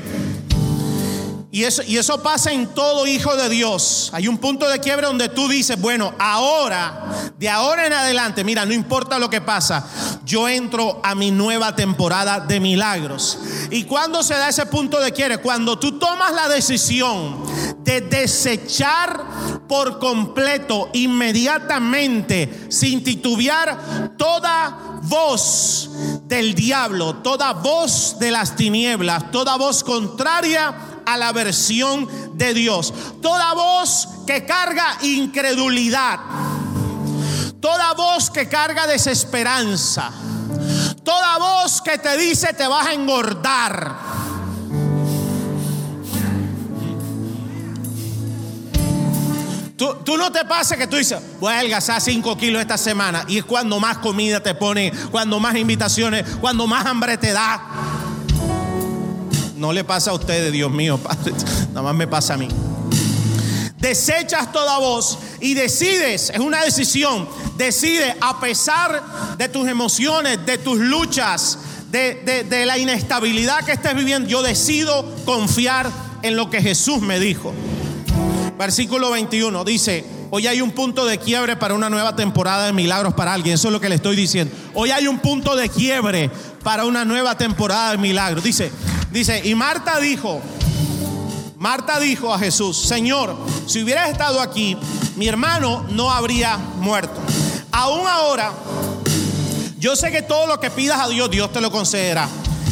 y 1.53 1.65
eso, 1.65 1.83
y 1.85 1.99
eso 1.99 2.23
pasa 2.23 2.51
en 2.51 2.65
todo 2.73 3.05
hijo 3.05 3.35
de 3.35 3.47
Dios. 3.47 4.09
Hay 4.11 4.27
un 4.27 4.39
punto 4.39 4.67
de 4.67 4.79
quiebre 4.79 5.05
donde 5.05 5.29
tú 5.29 5.47
dices, 5.47 5.79
bueno, 5.79 6.15
ahora, 6.17 7.31
de 7.37 7.47
ahora 7.47 7.85
en 7.85 7.93
adelante, 7.93 8.43
mira, 8.43 8.65
no 8.65 8.73
importa 8.73 9.19
lo 9.19 9.29
que 9.29 9.39
pasa, 9.39 9.87
yo 10.25 10.49
entro 10.49 10.99
a 11.03 11.13
mi 11.13 11.29
nueva 11.29 11.75
temporada 11.75 12.39
de 12.39 12.59
milagros. 12.59 13.37
¿Y 13.69 13.83
cuando 13.83 14.23
se 14.23 14.33
da 14.33 14.49
ese 14.49 14.65
punto 14.65 14.99
de 14.99 15.11
quiebre? 15.11 15.37
Cuando 15.37 15.77
tú 15.77 15.99
tomas 15.99 16.33
la 16.33 16.49
decisión 16.49 17.43
de 17.83 18.01
desechar 18.01 19.23
por 19.67 19.99
completo, 19.99 20.89
inmediatamente, 20.93 22.65
sin 22.69 23.03
titubear, 23.03 24.15
toda 24.17 24.99
voz 25.03 25.91
del 26.23 26.55
diablo, 26.55 27.17
toda 27.17 27.53
voz 27.53 28.17
de 28.17 28.31
las 28.31 28.55
tinieblas, 28.55 29.29
toda 29.29 29.55
voz 29.55 29.83
contraria 29.83 30.92
a 31.05 31.17
la 31.17 31.31
versión 31.31 32.07
de 32.37 32.53
Dios. 32.53 32.93
Toda 33.21 33.53
voz 33.53 34.07
que 34.25 34.45
carga 34.45 34.97
incredulidad. 35.01 36.19
Toda 37.59 37.93
voz 37.93 38.29
que 38.29 38.47
carga 38.47 38.87
desesperanza. 38.87 40.11
Toda 41.03 41.37
voz 41.37 41.81
que 41.81 41.97
te 41.97 42.17
dice 42.17 42.53
te 42.53 42.67
vas 42.67 42.87
a 42.87 42.93
engordar. 42.93 44.23
Tú, 50.05 50.17
no 50.17 50.31
te 50.31 50.45
pasa 50.45 50.77
que 50.77 50.87
tú 50.87 50.95
dices, 50.95 51.19
voy 51.41 51.51
a 51.51 51.57
adelgazar 51.57 51.99
5 51.99 52.37
kilos 52.37 52.61
esta 52.61 52.77
semana. 52.77 53.25
Y 53.27 53.39
es 53.39 53.43
cuando 53.43 53.79
más 53.79 53.97
comida 53.97 54.41
te 54.41 54.55
pone, 54.55 54.93
cuando 55.11 55.39
más 55.39 55.55
invitaciones, 55.55 56.25
cuando 56.39 56.67
más 56.67 56.85
hambre 56.85 57.17
te 57.17 57.33
da. 57.33 57.61
No 59.63 59.71
le 59.71 59.85
pasa 59.85 60.11
a 60.11 60.13
ustedes, 60.13 60.51
Dios 60.51 60.69
mío, 60.69 60.97
Padre. 60.97 61.31
Nada 61.69 61.83
más 61.83 61.95
me 61.95 62.05
pasa 62.05 62.33
a 62.33 62.37
mí. 62.37 62.49
Desechas 63.77 64.51
toda 64.51 64.77
voz 64.77 65.17
y 65.39 65.53
decides, 65.53 66.31
es 66.31 66.39
una 66.39 66.65
decisión, 66.65 67.29
decide 67.55 68.13
a 68.19 68.41
pesar 68.41 69.37
de 69.37 69.47
tus 69.47 69.65
emociones, 69.69 70.45
de 70.45 70.57
tus 70.57 70.77
luchas, 70.79 71.59
de, 71.89 72.45
de 72.49 72.65
la 72.65 72.77
inestabilidad 72.77 73.63
que 73.63 73.71
estés 73.71 73.95
viviendo, 73.95 74.27
yo 74.27 74.41
decido 74.41 75.09
confiar 75.23 75.89
en 76.23 76.35
lo 76.35 76.49
que 76.49 76.61
Jesús 76.61 76.99
me 76.99 77.17
dijo. 77.21 77.53
Versículo 78.57 79.11
21 79.11 79.63
dice, 79.63 80.03
hoy 80.29 80.45
hay 80.47 80.59
un 80.59 80.71
punto 80.71 81.05
de 81.05 81.19
quiebre 81.19 81.55
para 81.55 81.73
una 81.73 81.89
nueva 81.89 82.17
temporada 82.17 82.65
de 82.65 82.73
milagros 82.73 83.13
para 83.13 83.33
alguien. 83.33 83.55
Eso 83.55 83.69
es 83.69 83.71
lo 83.71 83.79
que 83.79 83.87
le 83.87 83.95
estoy 83.95 84.17
diciendo. 84.17 84.53
Hoy 84.73 84.91
hay 84.91 85.07
un 85.07 85.19
punto 85.19 85.55
de 85.55 85.69
quiebre 85.69 86.29
para 86.63 86.83
una 86.83 87.05
nueva 87.05 87.37
temporada 87.37 87.91
de 87.91 87.97
milagros. 87.97 88.43
Dice, 88.43 88.69
Dice, 89.13 89.41
y 89.43 89.53
Marta 89.53 89.99
dijo, 89.99 90.41
Marta 91.59 91.99
dijo 91.99 92.33
a 92.33 92.39
Jesús, 92.39 92.75
Señor, 92.75 93.37
si 93.67 93.83
hubieras 93.83 94.09
estado 94.09 94.41
aquí, 94.41 94.75
mi 95.17 95.27
hermano 95.27 95.85
no 95.91 96.11
habría 96.11 96.57
muerto. 96.57 97.21
Aún 97.71 98.07
ahora, 98.07 98.51
yo 99.77 99.95
sé 99.95 100.11
que 100.11 100.23
todo 100.23 100.47
lo 100.47 100.59
que 100.59 100.71
pidas 100.71 100.99
a 100.99 101.07
Dios, 101.09 101.29
Dios 101.29 101.53
te 101.53 101.61
lo 101.61 101.71
concederá. 101.71 102.27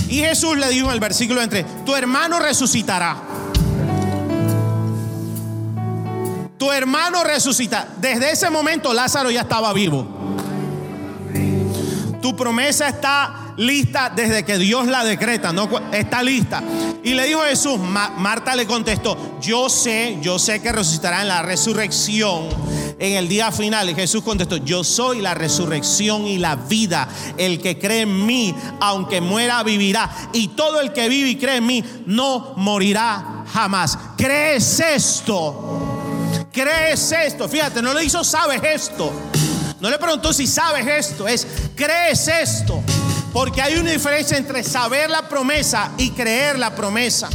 Y 0.09 0.17
Jesús 0.21 0.57
le 0.57 0.67
dijo 0.69 0.87
en 0.87 0.93
el 0.93 0.99
versículo 0.99 1.43
entre, 1.43 1.63
tu 1.85 1.95
hermano 1.95 2.39
resucitará. 2.39 3.17
Tu 6.57 6.71
hermano 6.71 7.23
resucita. 7.23 7.87
Desde 7.97 8.31
ese 8.31 8.49
momento 8.49 8.93
Lázaro 8.93 9.29
ya 9.29 9.41
estaba 9.41 9.71
vivo. 9.73 10.07
Tu 12.19 12.35
promesa 12.35 12.87
está 12.87 13.40
lista 13.57 14.11
desde 14.15 14.43
que 14.43 14.57
Dios 14.57 14.87
la 14.87 15.03
decreta, 15.03 15.51
no 15.53 15.69
está 15.91 16.23
lista. 16.23 16.63
Y 17.03 17.13
le 17.13 17.25
dijo 17.25 17.41
Jesús, 17.41 17.79
Marta 17.79 18.55
le 18.55 18.65
contestó, 18.65 19.37
yo 19.41 19.69
sé, 19.69 20.17
yo 20.21 20.39
sé 20.39 20.61
que 20.61 20.71
resucitará 20.71 21.21
en 21.21 21.27
la 21.27 21.41
resurrección 21.41 22.49
en 23.01 23.13
el 23.13 23.27
día 23.27 23.51
final. 23.51 23.89
Y 23.89 23.95
Jesús 23.95 24.23
contestó, 24.23 24.57
yo 24.57 24.83
soy 24.83 25.21
la 25.21 25.33
resurrección 25.33 26.27
y 26.27 26.37
la 26.37 26.55
vida. 26.55 27.07
El 27.37 27.59
que 27.59 27.77
cree 27.79 28.01
en 28.01 28.25
mí, 28.25 28.55
aunque 28.79 29.19
muera, 29.19 29.63
vivirá. 29.63 30.09
Y 30.33 30.49
todo 30.49 30.79
el 30.79 30.93
que 30.93 31.09
vive 31.09 31.29
y 31.29 31.35
cree 31.35 31.57
en 31.57 31.65
mí, 31.65 31.83
no 32.05 32.53
morirá 32.57 33.43
jamás. 33.51 33.97
¿Crees 34.15 34.79
esto? 34.79 36.47
¿Crees 36.51 37.11
esto? 37.11 37.49
Fíjate, 37.49 37.81
no 37.81 37.93
le 37.93 38.03
hizo, 38.03 38.23
sabes 38.23 38.61
esto. 38.63 39.11
No 39.79 39.89
le 39.89 39.97
preguntó 39.97 40.31
si 40.31 40.45
sabes 40.45 40.85
esto, 40.85 41.27
es, 41.27 41.47
¿crees 41.75 42.27
esto? 42.27 42.83
Porque 43.33 43.61
hay 43.61 43.77
una 43.77 43.91
diferencia 43.91 44.37
entre 44.37 44.63
saber 44.63 45.09
la 45.09 45.29
promesa 45.29 45.91
y 45.97 46.11
creer 46.11 46.59
la 46.59 46.75
promesa. 46.75 47.29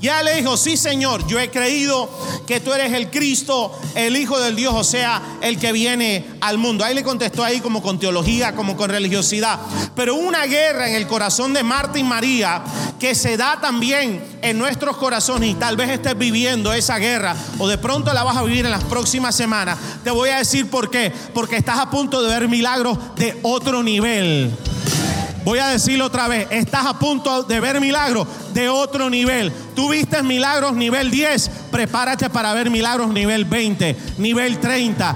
Ya 0.00 0.22
le 0.22 0.36
dijo, 0.36 0.56
sí 0.56 0.76
Señor, 0.76 1.26
yo 1.26 1.40
he 1.40 1.50
creído 1.50 2.10
que 2.46 2.60
tú 2.60 2.72
eres 2.72 2.92
el 2.92 3.10
Cristo, 3.10 3.72
el 3.94 4.16
Hijo 4.16 4.38
del 4.38 4.54
Dios, 4.54 4.74
o 4.74 4.84
sea, 4.84 5.22
el 5.40 5.58
que 5.58 5.72
viene 5.72 6.26
al 6.42 6.58
mundo. 6.58 6.84
Ahí 6.84 6.94
le 6.94 7.02
contestó 7.02 7.42
ahí 7.42 7.60
como 7.60 7.82
con 7.82 7.98
teología, 7.98 8.54
como 8.54 8.76
con 8.76 8.90
religiosidad. 8.90 9.58
Pero 9.94 10.14
una 10.14 10.44
guerra 10.44 10.88
en 10.88 10.96
el 10.96 11.06
corazón 11.06 11.54
de 11.54 11.62
Marta 11.62 11.98
y 11.98 12.04
María 12.04 12.62
que 13.00 13.14
se 13.14 13.36
da 13.36 13.58
también 13.60 14.22
en 14.42 14.58
nuestros 14.58 14.96
corazones 14.96 15.50
y 15.50 15.54
tal 15.54 15.76
vez 15.76 15.90
estés 15.90 16.16
viviendo 16.16 16.72
esa 16.72 16.98
guerra 16.98 17.34
o 17.58 17.66
de 17.66 17.78
pronto 17.78 18.12
la 18.12 18.22
vas 18.22 18.36
a 18.36 18.42
vivir 18.42 18.64
en 18.64 18.70
las 18.70 18.84
próximas 18.84 19.34
semanas. 19.34 19.78
Te 20.04 20.10
voy 20.10 20.28
a 20.28 20.38
decir 20.38 20.68
por 20.68 20.90
qué. 20.90 21.10
Porque 21.32 21.56
estás 21.56 21.78
a 21.78 21.90
punto 21.90 22.22
de 22.22 22.28
ver 22.28 22.48
milagros 22.48 22.98
de 23.16 23.38
otro 23.42 23.82
nivel. 23.82 24.54
Voy 25.46 25.60
a 25.60 25.68
decirlo 25.68 26.06
otra 26.06 26.26
vez, 26.26 26.48
estás 26.50 26.86
a 26.86 26.98
punto 26.98 27.44
de 27.44 27.60
ver 27.60 27.80
milagros 27.80 28.26
de 28.52 28.68
otro 28.68 29.08
nivel. 29.08 29.52
Tú 29.76 29.90
viste 29.90 30.20
milagros 30.24 30.72
nivel 30.74 31.08
10, 31.08 31.50
prepárate 31.70 32.28
para 32.28 32.52
ver 32.52 32.68
milagros 32.68 33.10
nivel 33.10 33.44
20, 33.44 33.96
nivel 34.18 34.58
30. 34.58 35.14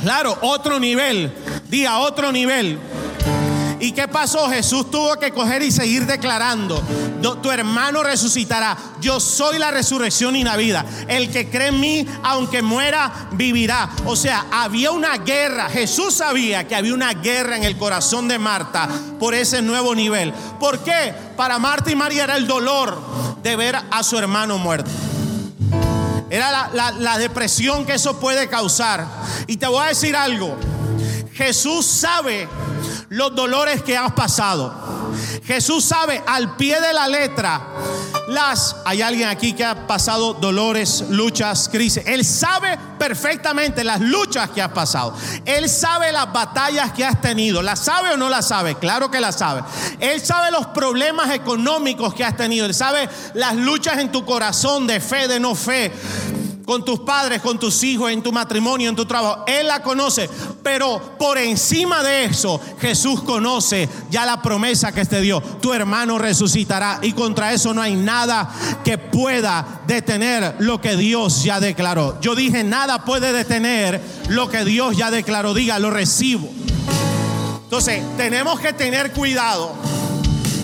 Claro, 0.00 0.38
otro 0.42 0.78
nivel, 0.78 1.32
diga 1.68 1.98
otro 1.98 2.30
nivel. 2.30 2.78
¿Y 3.80 3.92
qué 3.92 4.08
pasó? 4.08 4.48
Jesús 4.48 4.90
tuvo 4.90 5.16
que 5.16 5.30
coger 5.30 5.62
y 5.62 5.70
seguir 5.70 6.06
declarando. 6.06 6.82
tu 7.42 7.50
hermano 7.50 8.02
resucitará. 8.02 8.76
Yo 9.00 9.20
soy 9.20 9.58
la 9.58 9.70
resurrección 9.70 10.36
y 10.36 10.44
la 10.44 10.56
vida. 10.56 10.84
El 11.06 11.30
que 11.30 11.48
cree 11.48 11.68
en 11.68 11.80
mí, 11.80 12.06
aunque 12.22 12.62
muera, 12.62 13.28
vivirá. 13.32 13.90
O 14.04 14.16
sea, 14.16 14.46
había 14.50 14.90
una 14.90 15.18
guerra. 15.18 15.68
Jesús 15.68 16.14
sabía 16.14 16.66
que 16.66 16.74
había 16.74 16.94
una 16.94 17.14
guerra 17.14 17.56
en 17.56 17.64
el 17.64 17.76
corazón 17.76 18.28
de 18.28 18.38
Marta 18.38 18.88
por 19.20 19.34
ese 19.34 19.62
nuevo 19.62 19.94
nivel. 19.94 20.32
¿Por 20.58 20.80
qué? 20.80 21.14
Para 21.36 21.58
Marta 21.58 21.90
y 21.90 21.96
María 21.96 22.24
era 22.24 22.36
el 22.36 22.46
dolor 22.46 23.00
de 23.42 23.56
ver 23.56 23.76
a 23.90 24.02
su 24.02 24.18
hermano 24.18 24.58
muerto. 24.58 24.90
Era 26.30 26.68
la, 26.74 26.90
la 26.92 27.18
depresión 27.18 27.86
que 27.86 27.94
eso 27.94 28.18
puede 28.18 28.48
causar. 28.48 29.06
Y 29.46 29.56
te 29.56 29.66
voy 29.66 29.84
a 29.84 29.88
decir 29.88 30.16
algo. 30.16 30.56
Jesús 31.32 31.86
sabe 31.86 32.48
los 33.10 33.34
dolores 33.34 33.82
que 33.82 33.96
has 33.96 34.12
pasado. 34.12 34.72
Jesús 35.44 35.84
sabe 35.84 36.22
al 36.26 36.56
pie 36.56 36.80
de 36.80 36.92
la 36.92 37.08
letra 37.08 37.62
las 38.28 38.76
hay 38.84 39.00
alguien 39.00 39.28
aquí 39.28 39.54
que 39.54 39.64
ha 39.64 39.86
pasado 39.86 40.34
dolores, 40.34 41.04
luchas, 41.08 41.68
crisis. 41.70 42.02
Él 42.06 42.24
sabe 42.24 42.78
perfectamente 42.98 43.82
las 43.82 44.00
luchas 44.00 44.50
que 44.50 44.60
has 44.60 44.70
pasado. 44.70 45.14
Él 45.46 45.68
sabe 45.68 46.12
las 46.12 46.30
batallas 46.30 46.92
que 46.92 47.04
has 47.04 47.20
tenido. 47.22 47.62
¿La 47.62 47.74
sabe 47.74 48.12
o 48.12 48.16
no 48.18 48.28
la 48.28 48.42
sabe? 48.42 48.74
Claro 48.74 49.10
que 49.10 49.20
la 49.20 49.32
sabe. 49.32 49.62
Él 49.98 50.20
sabe 50.20 50.50
los 50.50 50.66
problemas 50.66 51.30
económicos 51.30 52.12
que 52.12 52.24
has 52.24 52.36
tenido. 52.36 52.66
Él 52.66 52.74
sabe 52.74 53.08
las 53.32 53.56
luchas 53.56 53.98
en 53.98 54.12
tu 54.12 54.26
corazón 54.26 54.86
de 54.86 55.00
fe, 55.00 55.26
de 55.26 55.40
no 55.40 55.54
fe 55.54 55.90
con 56.68 56.84
tus 56.84 57.00
padres, 57.00 57.40
con 57.40 57.58
tus 57.58 57.82
hijos, 57.82 58.12
en 58.12 58.22
tu 58.22 58.30
matrimonio, 58.30 58.90
en 58.90 58.94
tu 58.94 59.06
trabajo. 59.06 59.42
Él 59.46 59.68
la 59.68 59.82
conoce, 59.82 60.28
pero 60.62 61.16
por 61.18 61.38
encima 61.38 62.02
de 62.02 62.26
eso, 62.26 62.60
Jesús 62.78 63.22
conoce 63.22 63.88
ya 64.10 64.26
la 64.26 64.42
promesa 64.42 64.92
que 64.92 65.02
te 65.06 65.22
dio. 65.22 65.40
Tu 65.40 65.72
hermano 65.72 66.18
resucitará 66.18 66.98
y 67.00 67.12
contra 67.12 67.54
eso 67.54 67.72
no 67.72 67.80
hay 67.80 67.94
nada 67.94 68.50
que 68.84 68.98
pueda 68.98 69.80
detener 69.86 70.56
lo 70.58 70.78
que 70.78 70.94
Dios 70.98 71.42
ya 71.42 71.58
declaró. 71.58 72.20
Yo 72.20 72.34
dije, 72.34 72.64
nada 72.64 73.02
puede 73.02 73.32
detener 73.32 74.02
lo 74.28 74.50
que 74.50 74.66
Dios 74.66 74.94
ya 74.94 75.10
declaró. 75.10 75.54
Diga, 75.54 75.78
lo 75.78 75.88
recibo. 75.88 76.50
Entonces, 77.62 78.02
tenemos 78.18 78.60
que 78.60 78.74
tener 78.74 79.12
cuidado 79.12 79.72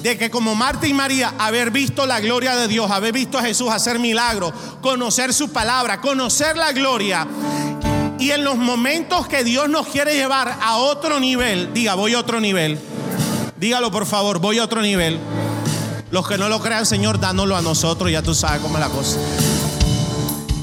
de 0.04 0.18
que 0.18 0.30
como 0.30 0.54
Marta 0.54 0.86
y 0.86 0.92
María, 0.92 1.32
haber 1.38 1.70
visto 1.70 2.04
la 2.04 2.20
gloria 2.20 2.54
de 2.56 2.68
Dios, 2.68 2.90
haber 2.90 3.14
visto 3.14 3.38
a 3.38 3.42
Jesús 3.42 3.70
hacer 3.72 3.98
milagros, 3.98 4.52
conocer 4.82 5.32
su 5.32 5.48
palabra, 5.48 6.02
conocer 6.02 6.58
la 6.58 6.72
gloria. 6.72 7.26
Y 8.18 8.30
en 8.30 8.44
los 8.44 8.56
momentos 8.56 9.26
que 9.26 9.44
Dios 9.44 9.70
nos 9.70 9.86
quiere 9.86 10.14
llevar 10.14 10.58
a 10.60 10.76
otro 10.76 11.18
nivel, 11.20 11.72
diga, 11.72 11.94
voy 11.94 12.12
a 12.12 12.18
otro 12.18 12.38
nivel. 12.38 12.78
Dígalo 13.56 13.90
por 13.90 14.04
favor, 14.04 14.40
voy 14.40 14.58
a 14.58 14.64
otro 14.64 14.82
nivel. 14.82 15.18
Los 16.10 16.28
que 16.28 16.36
no 16.36 16.50
lo 16.50 16.60
crean, 16.60 16.84
Señor, 16.84 17.18
dánoslo 17.18 17.56
a 17.56 17.62
nosotros, 17.62 18.10
ya 18.10 18.20
tú 18.20 18.34
sabes 18.34 18.60
cómo 18.60 18.74
es 18.74 18.80
la 18.80 18.90
cosa. 18.90 19.18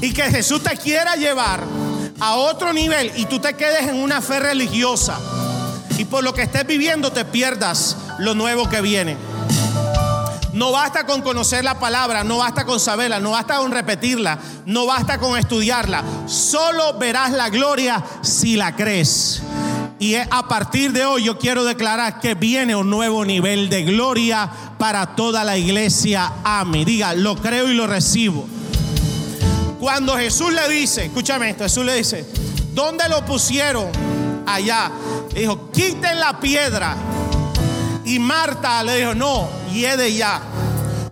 Y 0.00 0.12
que 0.12 0.22
Jesús 0.22 0.62
te 0.62 0.76
quiera 0.76 1.16
llevar 1.16 1.64
a 2.20 2.36
otro 2.36 2.72
nivel 2.72 3.10
y 3.16 3.24
tú 3.24 3.40
te 3.40 3.54
quedes 3.54 3.88
en 3.88 3.96
una 3.96 4.22
fe 4.22 4.38
religiosa. 4.38 5.18
Y 5.98 6.04
por 6.04 6.22
lo 6.22 6.32
que 6.32 6.42
estés 6.42 6.64
viviendo 6.64 7.10
te 7.10 7.24
pierdas 7.24 7.96
lo 8.20 8.34
nuevo 8.34 8.68
que 8.68 8.80
viene. 8.80 9.31
No 10.52 10.70
basta 10.70 11.06
con 11.06 11.22
conocer 11.22 11.64
la 11.64 11.78
palabra, 11.78 12.24
no 12.24 12.38
basta 12.38 12.64
con 12.64 12.78
saberla, 12.78 13.20
no 13.20 13.30
basta 13.30 13.56
con 13.56 13.72
repetirla, 13.72 14.38
no 14.66 14.86
basta 14.86 15.18
con 15.18 15.38
estudiarla. 15.38 16.02
Solo 16.26 16.98
verás 16.98 17.32
la 17.32 17.48
gloria 17.48 18.04
si 18.20 18.56
la 18.56 18.76
crees. 18.76 19.42
Y 19.98 20.16
a 20.16 20.42
partir 20.48 20.92
de 20.92 21.04
hoy 21.04 21.24
yo 21.24 21.38
quiero 21.38 21.64
declarar 21.64 22.20
que 22.20 22.34
viene 22.34 22.74
un 22.74 22.90
nuevo 22.90 23.24
nivel 23.24 23.70
de 23.70 23.84
gloria 23.84 24.50
para 24.76 25.14
toda 25.14 25.44
la 25.44 25.56
iglesia. 25.56 26.32
Amén. 26.42 26.84
Diga, 26.84 27.14
lo 27.14 27.36
creo 27.36 27.68
y 27.68 27.74
lo 27.74 27.86
recibo. 27.86 28.46
Cuando 29.78 30.16
Jesús 30.16 30.52
le 30.52 30.68
dice, 30.68 31.06
escúchame 31.06 31.50
esto, 31.50 31.64
Jesús 31.64 31.84
le 31.84 31.94
dice, 31.94 32.26
¿dónde 32.74 33.08
lo 33.08 33.24
pusieron? 33.24 33.88
Allá. 34.46 34.90
dijo, 35.34 35.70
quiten 35.70 36.20
la 36.20 36.38
piedra. 36.38 36.96
Y 38.04 38.18
Marta 38.18 38.82
le 38.82 38.96
dijo, 38.96 39.14
no, 39.14 39.48
de 39.72 40.14
ya, 40.14 40.40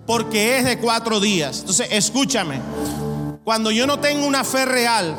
porque 0.06 0.58
es 0.58 0.64
de 0.64 0.78
cuatro 0.78 1.18
días. 1.18 1.60
Entonces, 1.60 1.88
escúchame, 1.90 2.60
cuando 3.42 3.70
yo 3.70 3.86
no 3.86 3.98
tengo 3.98 4.26
una 4.26 4.44
fe 4.44 4.66
real, 4.66 5.16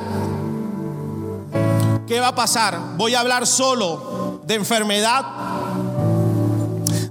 ¿qué 2.07 2.19
va 2.19 2.29
a 2.29 2.35
pasar? 2.35 2.79
Voy 2.97 3.15
a 3.15 3.19
hablar 3.19 3.47
solo 3.47 4.41
de 4.45 4.55
enfermedad, 4.55 5.25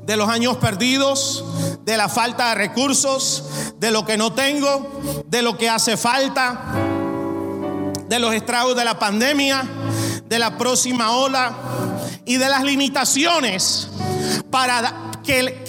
de 0.06 0.16
los 0.16 0.28
años 0.28 0.56
perdidos, 0.58 1.44
de 1.84 1.96
la 1.96 2.08
falta 2.08 2.50
de 2.50 2.54
recursos, 2.54 3.44
de 3.78 3.90
lo 3.90 4.06
que 4.06 4.16
no 4.16 4.32
tengo, 4.32 5.00
de 5.26 5.42
lo 5.42 5.58
que 5.58 5.68
hace 5.68 5.96
falta, 5.96 6.72
de 8.08 8.18
los 8.18 8.32
estragos 8.34 8.76
de 8.76 8.84
la 8.84 8.98
pandemia, 8.98 9.64
de 10.26 10.38
la 10.38 10.56
próxima 10.56 11.10
ola 11.10 11.52
y 12.24 12.36
de 12.36 12.48
las 12.48 12.62
limitaciones 12.62 13.88
para 14.50 15.09
que, 15.24 15.62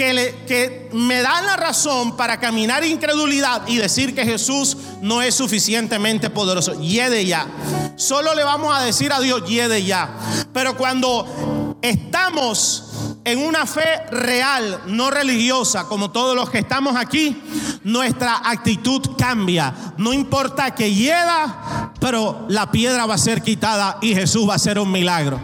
que, 0.48 0.90
me 0.94 1.22
dan 1.22 1.46
la 1.46 1.58
razón 1.58 2.18
para 2.18 2.40
caminar 2.40 2.84
incredulidad 2.84 3.68
y 3.68 3.78
decir 3.78 4.14
que 4.14 4.26
Jesús 4.26 4.78
no 5.02 5.22
es 5.22 5.36
suficientemente 5.36 6.30
poderoso. 6.30 6.80
Yede 6.80 7.26
ya. 7.26 7.48
Solo 7.96 8.34
le 8.34 8.44
vamos 8.44 8.76
a 8.76 8.84
decir 8.84 9.14
a 9.14 9.20
Dios, 9.20 9.44
ya. 9.48 10.10
Pero 10.54 10.76
cuando 10.76 11.78
estamos 11.82 12.92
en 13.24 13.40
una 13.40 13.66
fe 13.66 14.06
real, 14.12 14.82
no 14.88 15.12
religiosa, 15.12 15.86
como 15.86 16.12
todos 16.12 16.36
los 16.36 16.50
que 16.50 16.60
estamos 16.60 16.96
aquí, 16.96 17.42
nuestra 17.84 18.42
actitud 18.44 19.02
cambia. 19.18 19.74
No 19.98 20.14
importa 20.14 20.74
que 20.74 20.94
hieda, 20.94 21.92
pero 22.00 22.46
la 22.50 22.72
piedra 22.72 23.06
va 23.06 23.16
a 23.16 23.20
ser 23.20 23.42
quitada 23.42 23.98
y 24.02 24.16
Jesús 24.16 24.48
va 24.48 24.54
a 24.54 24.56
hacer 24.56 24.80
un 24.80 24.92
milagro. 24.92 25.40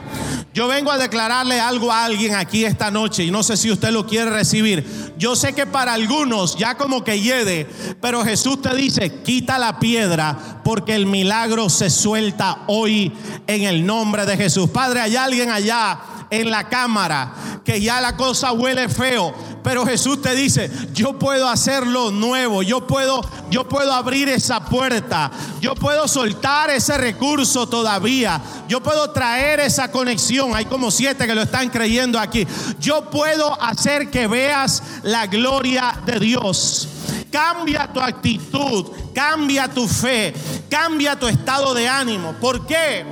Yo 0.58 0.67
vengo 0.67 0.91
a 0.91 0.98
declararle 0.98 1.60
algo 1.60 1.91
a 1.91 2.04
alguien 2.04 2.34
aquí 2.34 2.65
esta 2.65 2.89
noche 2.89 3.24
y 3.24 3.30
no 3.30 3.43
sé 3.43 3.56
si 3.56 3.70
usted 3.70 3.91
lo 3.91 4.08
quiere 4.08 4.32
recibir. 4.32 5.13
Yo 5.15 5.36
sé 5.36 5.54
que 5.54 5.67
para 5.67 5.93
algunos 5.93 6.58
ya 6.58 6.76
como 6.76 7.04
que 7.04 7.22
hiede, 7.22 7.67
pero 8.02 8.26
Jesús 8.26 8.63
te 8.63 8.74
dice, 8.76 9.22
quita 9.22 9.60
la 9.60 9.78
piedra 9.78 10.36
porque 10.63 10.96
el 10.96 11.06
milagro 11.06 11.70
se 11.70 11.91
suelta 11.91 12.63
hoy 12.65 13.13
en 13.46 13.65
el 13.65 13.86
nombre 13.86 14.26
de 14.26 14.36
Jesús. 14.36 14.72
Padre, 14.72 15.02
hay 15.02 15.15
alguien 15.15 15.52
allá 15.52 16.00
en 16.29 16.51
la 16.51 16.69
cámara, 16.69 17.33
que 17.63 17.81
ya 17.81 18.01
la 18.01 18.15
cosa 18.15 18.51
huele 18.51 18.89
feo, 18.89 19.33
pero 19.63 19.85
Jesús 19.85 20.21
te 20.21 20.35
dice, 20.35 20.71
yo 20.93 21.17
puedo 21.19 21.47
hacerlo 21.49 22.11
nuevo, 22.11 22.63
yo 22.63 22.85
puedo 22.87 23.21
yo 23.49 23.67
puedo 23.67 23.93
abrir 23.93 24.29
esa 24.29 24.59
puerta, 24.59 25.31
yo 25.61 25.73
puedo 25.75 26.07
soltar 26.07 26.69
ese 26.69 26.97
recurso 26.97 27.67
todavía, 27.67 28.41
yo 28.67 28.81
puedo 28.81 29.11
traer 29.11 29.61
esa 29.61 29.89
conexión, 29.91 30.55
hay 30.55 30.65
como 30.65 30.91
siete 30.91 31.25
que 31.25 31.35
lo 31.35 31.43
están 31.43 31.69
creyendo 31.69 32.19
aquí. 32.19 32.45
Yo 32.79 33.09
puedo 33.09 33.59
hacer 33.61 34.09
que 34.09 34.27
veas 34.27 34.83
la 35.03 35.27
gloria 35.27 35.97
de 36.05 36.19
Dios. 36.19 36.89
Cambia 37.31 37.91
tu 37.91 38.01
actitud, 38.01 38.87
cambia 39.13 39.67
tu 39.67 39.87
fe, 39.87 40.33
cambia 40.69 41.17
tu 41.17 41.27
estado 41.27 41.73
de 41.73 41.87
ánimo. 41.87 42.33
¿Por 42.33 42.65
qué? 42.65 43.05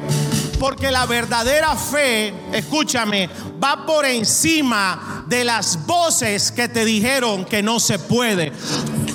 Porque 0.60 0.92
la 0.92 1.06
verdadera 1.06 1.76
fe, 1.76 2.34
escúchame, 2.54 3.30
va 3.64 3.86
por 3.86 4.06
encima 4.06 5.26
de 5.28 5.44
las 5.44 5.86
voces 5.86 6.52
que 6.52 6.68
te 6.68 6.86
dijeron 6.86 7.46
que 7.46 7.62
no 7.62 7.80
se 7.80 8.00
puede. 8.00 8.52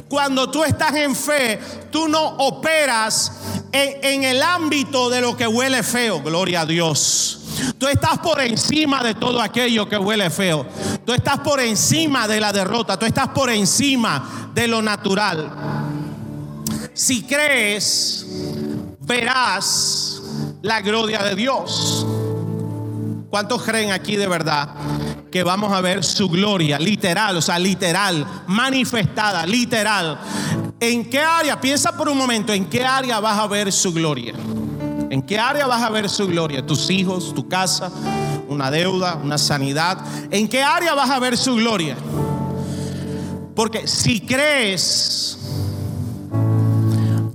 Cuando 0.09 0.51
tú 0.51 0.65
estás 0.65 0.95
en 0.97 1.15
fe, 1.15 1.61
tú 1.91 2.09
no 2.09 2.21
operas 2.21 3.33
en, 3.73 4.25
el 4.25 4.43
ámbito 4.43 5.09
de 5.09 5.21
lo 5.21 5.37
que 5.37 5.47
huele 5.47 5.83
feo. 5.83 6.21
Gloria 6.21 6.63
a 6.63 6.67
Dios. 6.67 7.39
Tú 7.79 7.87
estás 7.87 8.19
por 8.19 8.41
encima 8.41 9.03
de 9.03 9.15
todo 9.15 9.41
aquello 9.41 9.89
que 9.89 9.97
huele 9.97 10.29
feo. 10.31 10.67
Tú 11.05 11.13
estás 11.13 11.39
por 11.39 11.61
encima 11.61 12.27
de 12.27 12.41
la 12.41 12.53
derrota. 12.53 12.99
Tú 12.99 13.07
estás 13.07 13.29
por 13.29 13.51
encima 13.51 14.51
de 14.53 14.67
lo 14.67 14.83
natural. 14.83 15.51
Si 16.93 17.23
crees, 17.23 18.27
verás 19.01 20.10
la 20.63 20.81
gloria 20.81 21.23
de 21.23 21.35
Dios. 21.35 22.07
¿Cuántos 23.31 23.63
creen 23.63 23.93
aquí 23.93 24.17
de 24.17 24.27
verdad 24.27 24.75
que 25.31 25.45
vamos 25.45 25.73
a 25.73 25.81
ver 25.81 26.03
su 26.03 26.29
gloria 26.29 26.79
literal, 26.79 27.37
o 27.37 27.41
sea, 27.43 27.59
literal, 27.59 28.27
manifestada, 28.49 29.47
literal? 29.47 30.19
¿En 30.81 31.09
qué 31.09 31.21
área? 31.21 31.61
Piensa 31.61 31.97
por 31.97 32.09
un 32.09 32.19
momento, 32.19 32.53
¿en 32.53 32.65
qué 32.65 32.85
área 32.85 33.21
vas 33.21 33.39
a 33.39 33.47
ver 33.47 33.71
su 33.71 33.93
gloria? 33.93 34.35
¿En 35.11 35.23
qué 35.23 35.39
área 35.39 35.67
vas 35.67 35.83
a 35.83 35.91
ver 35.91 36.09
su 36.09 36.27
gloria? 36.27 36.65
¿Tus 36.65 36.91
hijos, 36.91 37.35
tu 37.35 37.49
casa, 37.49 37.91
una 38.49 38.71
deuda, 38.71 39.19
una 39.23 39.39
sanidad? 39.39 39.99
¿En 40.31 40.49
qué 40.49 40.63
área 40.63 40.95
vas 40.95 41.11
a 41.11 41.19
ver 41.19 41.37
su 41.37 41.57
gloria? 41.57 41.97
Porque 43.55 43.87
si 43.87 44.21
crees, 44.21 45.39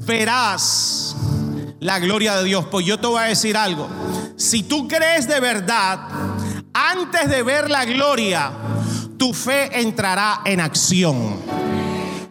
verás 0.05 1.14
la 1.85 1.99
gloria 1.99 2.35
de 2.37 2.43
Dios. 2.43 2.65
Pues 2.69 2.85
yo 2.85 2.99
te 2.99 3.07
voy 3.07 3.21
a 3.21 3.27
decir 3.27 3.55
algo. 3.55 3.87
Si 4.37 4.63
tú 4.63 4.87
crees 4.87 5.27
de 5.27 5.39
verdad, 5.39 5.99
antes 6.73 7.29
de 7.29 7.43
ver 7.43 7.69
la 7.69 7.85
gloria, 7.85 8.51
tu 9.17 9.33
fe 9.33 9.79
entrará 9.79 10.41
en 10.43 10.59
acción. 10.59 11.39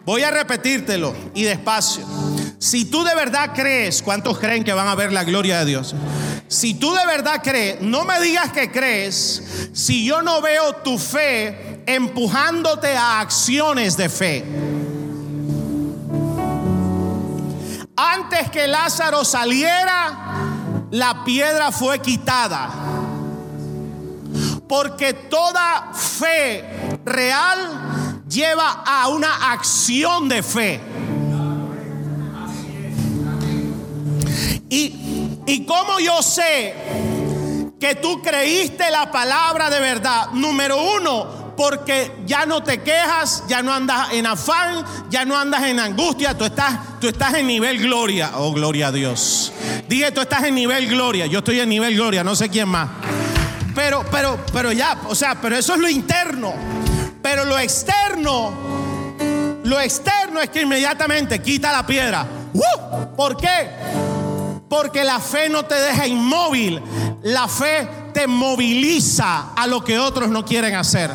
Voy 0.04 0.22
a 0.22 0.30
repetírtelo 0.30 1.14
y 1.34 1.44
despacio. 1.44 2.04
Si 2.58 2.84
tú 2.84 3.04
de 3.04 3.14
verdad 3.14 3.52
crees, 3.54 4.02
¿cuántos 4.02 4.38
creen 4.38 4.64
que 4.64 4.72
van 4.72 4.88
a 4.88 4.94
ver 4.94 5.12
la 5.12 5.24
gloria 5.24 5.60
de 5.60 5.66
Dios? 5.66 5.94
Si 6.48 6.74
tú 6.74 6.92
de 6.92 7.06
verdad 7.06 7.40
crees, 7.42 7.80
no 7.80 8.04
me 8.04 8.20
digas 8.20 8.52
que 8.52 8.70
crees 8.70 9.70
si 9.72 10.04
yo 10.04 10.20
no 10.22 10.42
veo 10.42 10.74
tu 10.76 10.98
fe 10.98 11.82
empujándote 11.86 12.94
a 12.96 13.20
acciones 13.20 13.96
de 13.96 14.08
fe. 14.08 14.44
Antes 18.14 18.48
que 18.50 18.68
Lázaro 18.68 19.24
saliera, 19.24 20.46
la 20.92 21.24
piedra 21.24 21.72
fue 21.72 21.98
quitada. 21.98 22.70
Porque 24.68 25.14
toda 25.14 25.90
fe 25.92 26.64
real 27.05 28.22
lleva 28.29 28.85
a 28.87 29.09
una 29.09 29.50
acción 29.53 30.29
de 30.29 30.42
fe. 30.44 30.81
Y, 34.68 35.40
y 35.46 35.66
como 35.66 35.98
yo 35.98 36.22
sé 36.22 36.74
que 37.81 37.96
tú 37.96 38.22
creíste 38.22 38.92
la 38.92 39.11
palabra 39.11 39.70
de 39.70 39.81
verdad, 39.81 40.31
número 40.33 40.81
uno, 40.81 41.43
porque 41.56 42.12
ya 42.26 42.46
no 42.46 42.62
te 42.62 42.82
quejas, 42.82 43.44
ya 43.48 43.62
no 43.62 43.72
andas 43.72 44.12
en 44.12 44.26
afán, 44.26 44.84
ya 45.10 45.24
no 45.24 45.36
andas 45.36 45.62
en 45.64 45.78
angustia, 45.78 46.36
tú 46.36 46.44
estás, 46.44 46.98
tú 47.00 47.08
estás 47.08 47.34
en 47.34 47.46
nivel 47.46 47.78
gloria. 47.78 48.32
Oh, 48.36 48.52
gloria 48.52 48.88
a 48.88 48.92
Dios. 48.92 49.52
Dije, 49.88 50.10
tú 50.12 50.20
estás 50.20 50.44
en 50.44 50.54
nivel 50.54 50.88
gloria, 50.88 51.26
yo 51.26 51.38
estoy 51.38 51.60
en 51.60 51.68
nivel 51.68 51.94
gloria, 51.94 52.24
no 52.24 52.34
sé 52.34 52.48
quién 52.48 52.68
más. 52.68 52.88
Pero, 53.74 54.04
pero, 54.10 54.38
pero 54.52 54.72
ya, 54.72 55.00
o 55.08 55.14
sea, 55.14 55.40
pero 55.40 55.56
eso 55.56 55.74
es 55.74 55.80
lo 55.80 55.88
interno. 55.88 56.54
Pero 57.22 57.44
lo 57.44 57.58
externo, 57.58 58.52
lo 59.64 59.80
externo 59.80 60.40
es 60.40 60.50
que 60.50 60.62
inmediatamente 60.62 61.40
quita 61.40 61.72
la 61.72 61.86
piedra. 61.86 62.26
¿Por 63.16 63.36
qué? 63.36 63.70
Porque 64.68 65.04
la 65.04 65.20
fe 65.20 65.48
no 65.48 65.64
te 65.64 65.74
deja 65.74 66.06
inmóvil, 66.06 66.82
la 67.22 67.48
fe 67.48 67.88
te 68.12 68.26
moviliza 68.26 69.52
a 69.54 69.66
lo 69.66 69.82
que 69.82 69.98
otros 69.98 70.28
no 70.28 70.44
quieren 70.44 70.74
hacer. 70.74 71.10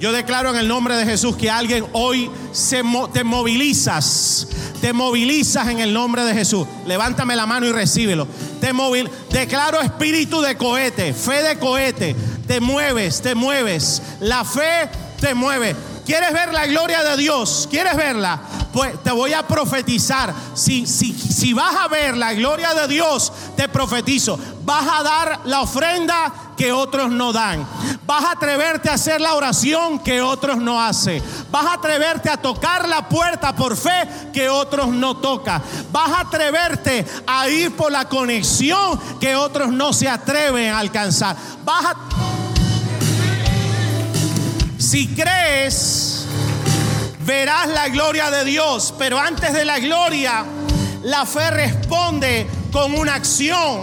Yo 0.00 0.12
declaro 0.12 0.50
en 0.50 0.56
el 0.56 0.68
nombre 0.68 0.96
de 0.96 1.04
Jesús 1.04 1.36
que 1.36 1.50
alguien 1.50 1.84
hoy 1.92 2.30
se 2.52 2.82
te 3.12 3.24
movilizas, 3.24 4.46
te 4.80 4.92
movilizas 4.92 5.68
en 5.68 5.80
el 5.80 5.92
nombre 5.92 6.22
de 6.24 6.34
Jesús. 6.34 6.68
Levántame 6.86 7.34
la 7.34 7.46
mano 7.46 7.66
y 7.66 7.72
recíbelo. 7.72 8.28
Te 8.60 8.72
movil 8.72 9.10
declaro 9.30 9.80
espíritu 9.80 10.40
de 10.40 10.56
cohete, 10.56 11.12
fe 11.12 11.42
de 11.42 11.58
cohete. 11.58 12.14
Te 12.46 12.60
mueves, 12.60 13.20
te 13.22 13.34
mueves. 13.34 14.02
La 14.20 14.44
fe 14.44 14.88
te 15.20 15.34
mueve. 15.34 15.74
¿Quieres 16.08 16.32
ver 16.32 16.54
la 16.54 16.64
gloria 16.64 17.04
de 17.04 17.18
Dios? 17.18 17.68
¿Quieres 17.70 17.94
verla? 17.94 18.40
Pues 18.72 19.02
te 19.02 19.10
voy 19.10 19.34
a 19.34 19.46
profetizar. 19.46 20.32
Si, 20.54 20.86
si, 20.86 21.12
si 21.12 21.52
vas 21.52 21.76
a 21.76 21.86
ver 21.86 22.16
la 22.16 22.32
gloria 22.32 22.72
de 22.72 22.88
Dios, 22.88 23.30
te 23.54 23.68
profetizo. 23.68 24.38
Vas 24.64 24.86
a 24.90 25.02
dar 25.02 25.40
la 25.44 25.60
ofrenda 25.60 26.32
que 26.56 26.72
otros 26.72 27.10
no 27.10 27.34
dan. 27.34 27.68
Vas 28.06 28.24
a 28.24 28.30
atreverte 28.30 28.88
a 28.88 28.94
hacer 28.94 29.20
la 29.20 29.34
oración 29.34 29.98
que 29.98 30.22
otros 30.22 30.56
no 30.56 30.80
hacen. 30.82 31.22
Vas 31.50 31.66
a 31.66 31.74
atreverte 31.74 32.30
a 32.30 32.38
tocar 32.38 32.88
la 32.88 33.06
puerta 33.06 33.54
por 33.54 33.76
fe 33.76 34.08
que 34.32 34.48
otros 34.48 34.88
no 34.88 35.18
tocan. 35.18 35.62
Vas 35.92 36.08
a 36.08 36.20
atreverte 36.20 37.04
a 37.26 37.50
ir 37.50 37.76
por 37.76 37.92
la 37.92 38.08
conexión 38.08 38.98
que 39.20 39.36
otros 39.36 39.68
no 39.68 39.92
se 39.92 40.08
atreven 40.08 40.72
a 40.72 40.78
alcanzar. 40.78 41.36
Vas 41.66 41.84
a... 41.84 42.37
Si 44.90 45.06
crees, 45.08 46.24
verás 47.26 47.68
la 47.68 47.90
gloria 47.90 48.30
de 48.30 48.42
Dios, 48.46 48.94
pero 48.96 49.18
antes 49.18 49.52
de 49.52 49.66
la 49.66 49.78
gloria, 49.80 50.46
la 51.02 51.26
fe 51.26 51.50
responde 51.50 52.46
con 52.72 52.98
una 52.98 53.16
acción. 53.16 53.82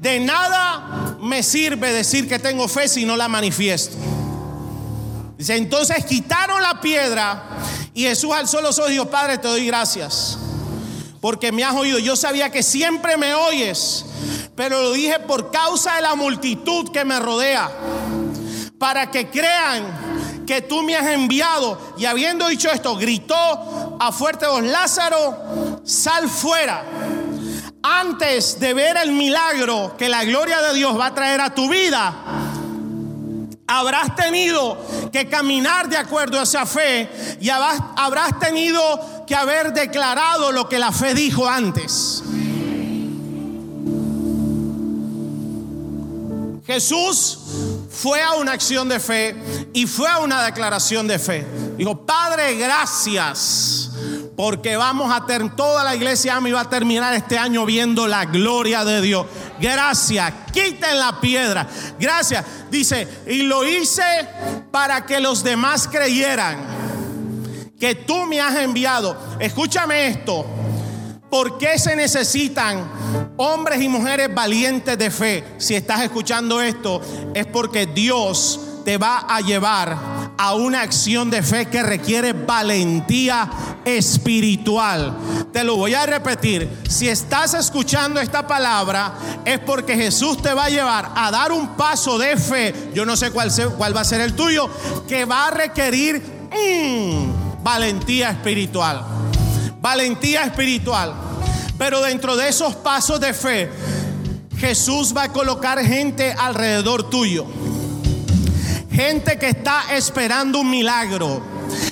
De 0.00 0.18
nada 0.18 1.16
me 1.20 1.44
sirve 1.44 1.92
decir 1.92 2.28
que 2.28 2.40
tengo 2.40 2.66
fe 2.66 2.88
si 2.88 3.04
no 3.04 3.16
la 3.16 3.28
manifiesto. 3.28 3.96
Dice, 5.36 5.56
entonces 5.56 6.04
quitaron 6.04 6.60
la 6.62 6.80
piedra 6.80 7.44
y 7.94 8.02
Jesús 8.02 8.32
alzó 8.34 8.60
los 8.60 8.76
ojos 8.80 8.90
y 8.90 8.94
dijo, 8.94 9.08
Padre, 9.08 9.38
te 9.38 9.46
doy 9.46 9.68
gracias. 9.68 10.36
Porque 11.20 11.52
me 11.52 11.62
has 11.62 11.76
oído. 11.76 12.00
Yo 12.00 12.16
sabía 12.16 12.50
que 12.50 12.64
siempre 12.64 13.16
me 13.16 13.34
oyes, 13.34 14.04
pero 14.56 14.82
lo 14.82 14.92
dije 14.94 15.20
por 15.20 15.52
causa 15.52 15.94
de 15.94 16.02
la 16.02 16.16
multitud 16.16 16.90
que 16.90 17.04
me 17.04 17.20
rodea. 17.20 17.70
Para 18.80 19.12
que 19.12 19.28
crean 19.28 20.07
que 20.48 20.62
tú 20.62 20.82
me 20.82 20.96
has 20.96 21.06
enviado. 21.08 21.78
Y 21.98 22.06
habiendo 22.06 22.48
dicho 22.48 22.70
esto, 22.70 22.96
gritó 22.96 23.98
a 24.00 24.10
fuerte 24.12 24.46
voz, 24.46 24.62
Lázaro, 24.62 25.82
sal 25.84 26.26
fuera 26.26 26.84
antes 27.82 28.58
de 28.58 28.72
ver 28.72 28.96
el 28.96 29.12
milagro 29.12 29.94
que 29.98 30.08
la 30.08 30.24
gloria 30.24 30.62
de 30.62 30.74
Dios 30.74 30.98
va 30.98 31.06
a 31.06 31.14
traer 31.14 31.42
a 31.42 31.54
tu 31.54 31.68
vida, 31.68 32.14
habrás 33.66 34.16
tenido 34.16 34.78
que 35.12 35.28
caminar 35.28 35.88
de 35.88 35.98
acuerdo 35.98 36.40
a 36.40 36.44
esa 36.44 36.64
fe 36.64 37.10
y 37.40 37.50
habrás, 37.50 38.38
tenido 38.40 39.24
que 39.26 39.34
haber 39.34 39.74
declarado 39.74 40.50
lo 40.50 40.66
que 40.68 40.78
la 40.78 40.92
fe 40.92 41.12
dijo 41.12 41.46
antes. 41.46 42.22
Jesús 46.66 47.38
fue 47.88 48.22
a 48.22 48.34
una 48.34 48.52
acción 48.52 48.88
de 48.88 49.00
fe 49.00 49.34
y 49.72 49.86
fue 49.86 50.08
a 50.08 50.18
una 50.18 50.44
declaración 50.44 51.06
de 51.08 51.18
fe. 51.18 51.46
Dijo, 51.76 52.04
Padre, 52.04 52.56
gracias 52.56 53.90
porque 54.36 54.76
vamos 54.76 55.12
a 55.12 55.26
tener, 55.26 55.56
toda 55.56 55.82
la 55.82 55.96
iglesia 55.96 56.36
a 56.36 56.40
mí 56.40 56.52
va 56.52 56.60
a 56.60 56.70
terminar 56.70 57.12
este 57.12 57.36
año 57.36 57.66
viendo 57.66 58.06
la 58.06 58.24
gloria 58.24 58.84
de 58.84 59.00
Dios. 59.00 59.26
Gracias, 59.60 60.32
quiten 60.52 60.96
la 60.96 61.20
piedra. 61.20 61.66
Gracias. 61.98 62.44
Dice, 62.70 63.08
y 63.26 63.42
lo 63.42 63.66
hice 63.66 64.28
para 64.70 65.04
que 65.04 65.18
los 65.18 65.42
demás 65.42 65.88
creyeran 65.88 66.58
que 67.80 67.96
tú 67.96 68.26
me 68.26 68.40
has 68.40 68.56
enviado. 68.56 69.16
Escúchame 69.40 70.06
esto. 70.06 70.46
¿Por 71.28 71.58
qué 71.58 71.78
se 71.78 71.96
necesitan 71.96 73.27
hombres 73.38 73.80
y 73.80 73.88
mujeres 73.88 74.32
valientes 74.34 74.98
de 74.98 75.10
fe? 75.10 75.44
Si 75.56 75.74
estás 75.74 76.02
escuchando 76.02 76.60
esto, 76.60 77.00
es 77.34 77.46
porque 77.46 77.86
Dios 77.86 78.60
te 78.84 78.96
va 78.96 79.18
a 79.28 79.40
llevar 79.40 79.98
a 80.38 80.54
una 80.54 80.80
acción 80.80 81.28
de 81.30 81.42
fe 81.42 81.66
que 81.66 81.82
requiere 81.82 82.32
valentía 82.32 83.50
espiritual. 83.84 85.14
Te 85.52 85.62
lo 85.62 85.76
voy 85.76 85.94
a 85.94 86.06
repetir. 86.06 86.68
Si 86.88 87.08
estás 87.08 87.54
escuchando 87.54 88.20
esta 88.20 88.46
palabra, 88.46 89.12
es 89.44 89.58
porque 89.58 89.94
Jesús 89.94 90.40
te 90.40 90.54
va 90.54 90.64
a 90.64 90.70
llevar 90.70 91.10
a 91.14 91.30
dar 91.30 91.52
un 91.52 91.76
paso 91.76 92.18
de 92.18 92.36
fe. 92.36 92.74
Yo 92.94 93.04
no 93.04 93.16
sé 93.16 93.30
cuál, 93.30 93.50
cuál 93.76 93.94
va 93.96 94.00
a 94.00 94.04
ser 94.04 94.20
el 94.20 94.34
tuyo, 94.34 94.70
que 95.06 95.24
va 95.24 95.48
a 95.48 95.50
requerir 95.50 96.22
mm, 96.50 97.62
valentía 97.62 98.30
espiritual. 98.30 99.04
Valentía 99.80 100.44
espiritual. 100.44 101.27
Pero 101.78 102.02
dentro 102.02 102.36
de 102.36 102.48
esos 102.48 102.74
pasos 102.76 103.20
de 103.20 103.32
fe, 103.32 103.70
Jesús 104.58 105.14
va 105.16 105.24
a 105.24 105.32
colocar 105.32 105.78
gente 105.84 106.34
alrededor 106.36 107.08
tuyo 107.08 107.46
Gente 108.98 109.38
que 109.38 109.50
está 109.50 109.94
esperando 109.94 110.58
un 110.58 110.70
milagro. 110.70 111.40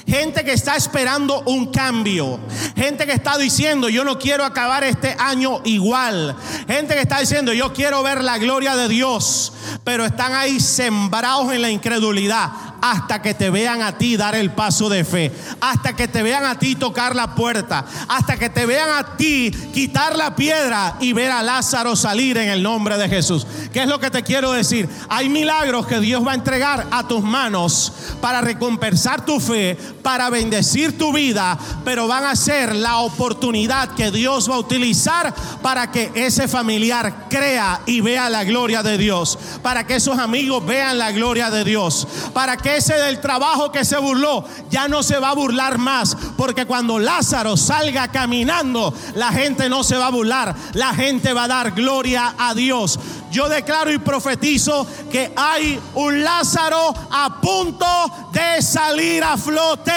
Gente 0.09 0.45
que 0.45 0.55
está 0.55 0.75
esperando 0.75 1.41
un 1.47 1.71
cambio. 1.71 2.41
Gente 2.75 3.07
que 3.07 3.13
está 3.13 3.39
diciendo, 3.39 3.89
yo 3.89 4.03
no 4.03 4.19
quiero 4.19 4.45
acabar 4.45 4.83
este 4.83 5.15
año 5.17 5.61
igual. 5.65 6.35
Gente 6.67 6.95
que 6.95 7.03
está 7.03 7.21
diciendo, 7.21 7.53
yo 7.53 7.73
quiero 7.73 8.03
ver 8.03 8.25
la 8.25 8.39
gloria 8.39 8.75
de 8.75 8.89
Dios. 8.89 9.53
Pero 9.85 10.05
están 10.05 10.35
ahí 10.35 10.59
sembrados 10.59 11.53
en 11.53 11.63
la 11.63 11.71
incredulidad 11.71 12.51
hasta 12.81 13.23
que 13.23 13.35
te 13.35 13.51
vean 13.51 13.83
a 13.83 13.99
ti 13.99 14.17
dar 14.17 14.35
el 14.35 14.51
paso 14.51 14.89
de 14.89 15.05
fe, 15.05 15.33
hasta 15.61 15.95
que 15.95 16.09
te 16.09 16.23
vean 16.23 16.45
a 16.45 16.59
ti 16.59 16.75
tocar 16.75 17.17
la 17.17 17.35
puerta, 17.35 17.85
hasta 18.09 18.37
que 18.37 18.51
te 18.51 18.67
vean 18.67 18.91
a 18.91 19.17
ti 19.17 19.51
quitar 19.73 20.17
la 20.17 20.37
piedra 20.37 20.97
y 21.01 21.13
ver 21.13 21.31
a 21.31 21.43
Lázaro 21.43 21.97
salir 21.97 22.39
en 22.39 22.49
el 22.49 22.63
nombre 22.63 22.97
de 22.99 23.09
Jesús. 23.09 23.47
¿Qué 23.73 23.83
es 23.83 23.89
lo 23.89 24.01
que 24.01 24.11
te 24.11 24.23
quiero 24.23 24.53
decir? 24.53 24.89
Hay 25.09 25.29
milagros 25.29 25.87
que 25.87 26.01
Dios 26.01 26.27
va 26.27 26.33
a 26.33 26.37
entregar 26.37 26.87
a 26.91 27.07
tus 27.07 27.23
manos 27.23 27.93
para 28.21 28.41
recompensar 28.41 29.25
tu 29.25 29.41
fe, 29.41 29.77
para 30.03 30.31
bendecir 30.31 30.97
tu 30.97 31.13
vida, 31.13 31.59
pero 31.85 32.07
van 32.07 32.25
a 32.25 32.37
ser 32.37 32.75
la 32.75 32.99
oportunidad 32.99 33.91
que 33.91 34.11
Dios 34.11 34.51
va 34.51 34.57
a 34.57 34.59
utilizar 34.59 35.35
para 35.63 35.91
que 35.91 36.11
ese 36.15 36.49
familiar 36.49 37.27
crea 37.29 37.81
y 37.87 38.01
vea 38.01 38.31
la 38.31 38.45
gloria 38.45 38.83
de 38.83 38.99
Dios, 38.99 39.39
para 39.63 39.87
que 39.87 39.97
esos 39.97 40.19
amigos 40.19 40.65
vean 40.65 40.99
la 40.99 41.13
gloria 41.13 41.51
de 41.51 41.65
Dios, 41.65 42.07
para 42.33 42.57
que 42.57 42.66
ese 42.67 42.95
del 42.95 43.21
trabajo 43.21 43.71
que 43.71 43.85
se 43.85 43.99
burló 43.99 44.45
ya 44.71 44.89
no 44.89 45.03
se 45.03 45.19
va 45.19 45.31
a 45.31 45.35
burlar 45.35 45.79
más. 45.79 46.17
Porque 46.37 46.67
cuando 46.67 46.99
Lázaro 46.99 47.57
salga 47.57 48.09
caminando, 48.09 48.93
la 49.15 49.31
gente 49.33 49.69
no 49.69 49.85
se 49.85 49.97
va 49.97 50.07
a 50.07 50.11
burlar. 50.11 50.55
La 50.73 50.95
gente 50.95 51.33
va 51.33 51.45
a 51.45 51.49
dar 51.49 51.73
gloria 51.73 52.35
a 52.39 52.55
Dios. 52.55 52.99
Yo 53.31 53.49
declaro 53.49 53.93
y 53.93 53.99
profetizo 53.99 54.87
que 55.11 55.33
hay 55.37 55.81
un 55.95 56.25
Lázaro 56.25 56.95
a 57.11 57.41
punto 57.41 57.87
de 58.33 58.63
salir 58.63 59.23
a 59.23 59.37
flote 59.37 59.93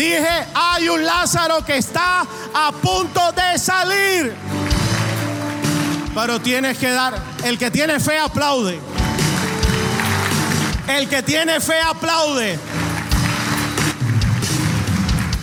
Dije, 0.00 0.46
hay 0.54 0.88
un 0.88 1.04
Lázaro 1.04 1.62
que 1.62 1.76
está 1.76 2.22
a 2.54 2.72
punto 2.72 3.20
de 3.32 3.58
salir. 3.58 4.34
Pero 6.14 6.40
tienes 6.40 6.78
que 6.78 6.90
dar, 6.90 7.22
el 7.44 7.58
que 7.58 7.70
tiene 7.70 8.00
fe 8.00 8.18
aplaude. 8.18 8.80
El 10.96 11.08
que 11.08 11.22
tiene 11.22 11.60
fe 11.60 11.80
aplaude. 11.80 12.58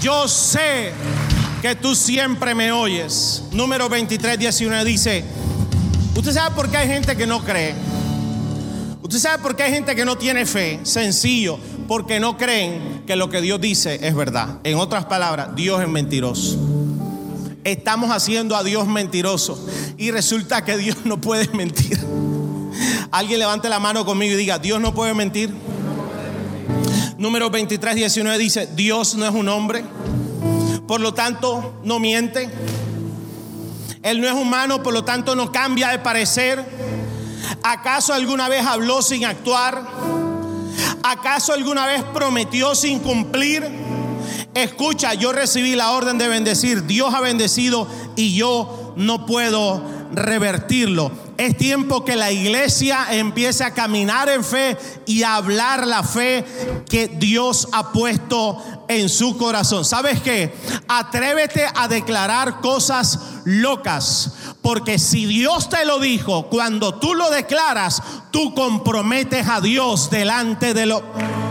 Yo 0.02 0.28
sé 0.28 0.92
que 1.62 1.74
tú 1.74 1.96
siempre 1.96 2.54
me 2.54 2.74
oyes. 2.74 3.44
Número 3.54 3.88
23, 3.88 4.38
19 4.38 4.84
dice, 4.84 5.24
¿usted 6.16 6.34
sabe 6.34 6.54
por 6.54 6.70
qué 6.70 6.78
hay 6.78 6.88
gente 6.90 7.16
que 7.16 7.26
no 7.26 7.46
cree? 7.46 7.74
¿Usted 9.02 9.20
sabe 9.20 9.42
por 9.42 9.56
qué 9.56 9.64
hay 9.64 9.72
gente 9.72 9.96
que 9.96 10.04
no 10.04 10.18
tiene 10.18 10.46
fe? 10.46 10.82
Sencillo, 10.84 11.58
porque 11.88 12.20
no 12.20 12.38
creen 12.38 13.04
que 13.08 13.16
lo 13.16 13.30
que 13.30 13.40
Dios 13.40 13.62
dice 13.62 14.06
es 14.06 14.14
verdad. 14.14 14.60
En 14.66 14.78
otras 14.78 15.06
palabras, 15.06 15.56
Dios 15.56 15.82
es 15.82 15.88
mentiroso. 15.88 16.58
Estamos 17.64 18.12
haciendo 18.12 18.54
a 18.58 18.66
Dios 18.66 18.86
mentiroso 18.86 19.66
y 19.98 20.12
resulta 20.12 20.66
que 20.66 20.78
Dios 20.78 20.98
no 21.06 21.22
puede 21.22 21.48
mentir. 21.54 21.98
Alguien 23.12 23.40
levante 23.40 23.70
la 23.70 23.80
mano 23.80 24.06
conmigo 24.06 24.34
y 24.34 24.38
diga, 24.38 24.60
Dios 24.60 24.82
no 24.82 24.94
puede 24.94 25.14
mentir. 25.14 25.54
Número 27.18 27.50
23, 27.50 27.96
19 27.96 28.38
dice, 28.38 28.70
Dios 28.76 29.16
no 29.16 29.26
es 29.26 29.34
un 29.34 29.50
hombre, 29.50 29.84
por 30.88 31.02
lo 31.02 31.14
tanto 31.14 31.80
no 31.84 32.00
miente. 32.00 32.50
Él 34.04 34.22
no 34.22 34.28
es 34.28 34.34
humano, 34.34 34.84
por 34.84 34.94
lo 34.94 35.04
tanto 35.04 35.36
no 35.36 35.52
cambia 35.52 35.90
de 35.90 36.00
parecer. 36.00 36.64
¿Acaso 37.64 38.14
alguna 38.14 38.48
vez 38.50 38.66
habló 38.66 39.02
sin 39.02 39.26
actuar? 39.26 39.84
¿Acaso 41.04 41.54
alguna 41.54 41.86
vez 41.88 42.04
prometió 42.14 42.76
sin 42.76 43.00
cumplir? 43.00 43.68
Escucha, 44.54 45.14
yo 45.14 45.32
recibí 45.32 45.76
la 45.76 45.92
orden 45.92 46.18
de 46.18 46.28
bendecir. 46.28 46.86
Dios 46.86 47.14
ha 47.14 47.22
bendecido 47.22 47.88
y 48.16 48.36
yo 48.36 48.94
no 48.96 49.26
puedo 49.26 49.84
revertirlo. 50.14 51.27
Es 51.38 51.56
tiempo 51.56 52.04
que 52.04 52.16
la 52.16 52.32
iglesia 52.32 53.08
empiece 53.12 53.64
a 53.64 53.74
caminar 53.74 54.28
en 54.28 54.44
fe 54.44 54.76
y 55.06 55.22
a 55.22 55.36
hablar 55.36 55.86
la 55.86 56.02
fe 56.02 56.44
que 56.90 57.08
Dios 57.08 57.68
ha 57.74 57.92
puesto 57.92 58.58
en 58.88 59.08
su 59.08 59.38
corazón. 59.38 59.86
¿Sabes 59.86 60.20
qué? 60.22 60.54
Atrévete 60.88 61.68
a 61.76 61.88
declarar 61.88 62.60
cosas 62.60 63.20
locas. 63.46 64.32
Porque 64.64 64.98
si 64.98 65.26
Dios 65.26 65.70
te 65.70 65.86
lo 65.86 66.00
dijo, 66.00 66.48
cuando 66.48 66.96
tú 66.96 67.14
lo 67.14 67.30
declaras, 67.30 68.02
tú 68.32 68.56
comprometes 68.56 69.48
a 69.48 69.62
Dios 69.62 70.10
delante 70.10 70.74
de 70.74 70.86
lo... 70.88 71.47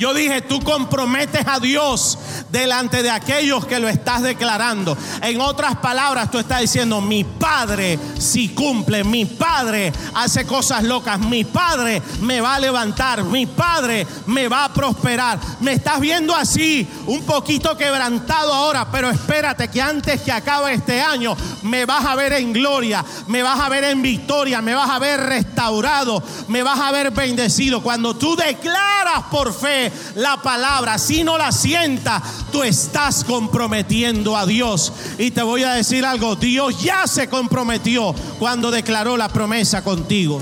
Yo 0.00 0.14
dije, 0.14 0.40
tú 0.40 0.60
comprometes 0.60 1.46
a 1.46 1.60
Dios 1.60 2.18
delante 2.50 3.02
de 3.02 3.10
aquellos 3.10 3.66
que 3.66 3.78
lo 3.78 3.86
estás 3.86 4.22
declarando. 4.22 4.96
En 5.20 5.42
otras 5.42 5.76
palabras, 5.76 6.30
tú 6.30 6.38
estás 6.38 6.62
diciendo, 6.62 7.02
mi 7.02 7.22
padre 7.22 7.98
si 8.18 8.48
cumple, 8.48 9.04
mi 9.04 9.26
padre 9.26 9.92
hace 10.14 10.46
cosas 10.46 10.84
locas, 10.84 11.20
mi 11.20 11.44
padre 11.44 12.00
me 12.22 12.40
va 12.40 12.54
a 12.54 12.58
levantar, 12.58 13.24
mi 13.24 13.44
padre 13.44 14.06
me 14.24 14.48
va 14.48 14.64
a 14.64 14.72
prosperar. 14.72 15.38
Me 15.60 15.74
estás 15.74 16.00
viendo 16.00 16.34
así, 16.34 16.88
un 17.06 17.22
poquito 17.24 17.76
quebrantado 17.76 18.54
ahora, 18.54 18.90
pero 18.90 19.10
espérate 19.10 19.68
que 19.68 19.82
antes 19.82 20.22
que 20.22 20.32
acabe 20.32 20.72
este 20.72 21.02
año, 21.02 21.36
me 21.62 21.84
vas 21.84 22.06
a 22.06 22.14
ver 22.14 22.32
en 22.32 22.54
gloria, 22.54 23.04
me 23.26 23.42
vas 23.42 23.60
a 23.60 23.68
ver 23.68 23.84
en 23.84 24.00
victoria, 24.00 24.62
me 24.62 24.74
vas 24.74 24.88
a 24.88 24.98
ver 24.98 25.20
restaurado, 25.20 26.22
me 26.48 26.62
vas 26.62 26.80
a 26.80 26.90
ver 26.90 27.10
bendecido. 27.10 27.82
Cuando 27.82 28.16
tú 28.16 28.34
declaras 28.34 29.24
por 29.30 29.52
fe, 29.52 29.89
la 30.14 30.42
palabra, 30.42 30.98
si 30.98 31.24
no 31.24 31.38
la 31.38 31.52
sienta 31.52 32.22
tú 32.52 32.62
estás 32.62 33.24
comprometiendo 33.24 34.36
a 34.36 34.46
Dios. 34.46 34.92
Y 35.18 35.30
te 35.30 35.42
voy 35.42 35.64
a 35.64 35.74
decir 35.74 36.04
algo, 36.04 36.36
Dios 36.36 36.82
ya 36.82 37.06
se 37.06 37.28
comprometió 37.28 38.14
cuando 38.38 38.70
declaró 38.70 39.16
la 39.16 39.28
promesa 39.28 39.82
contigo. 39.82 40.40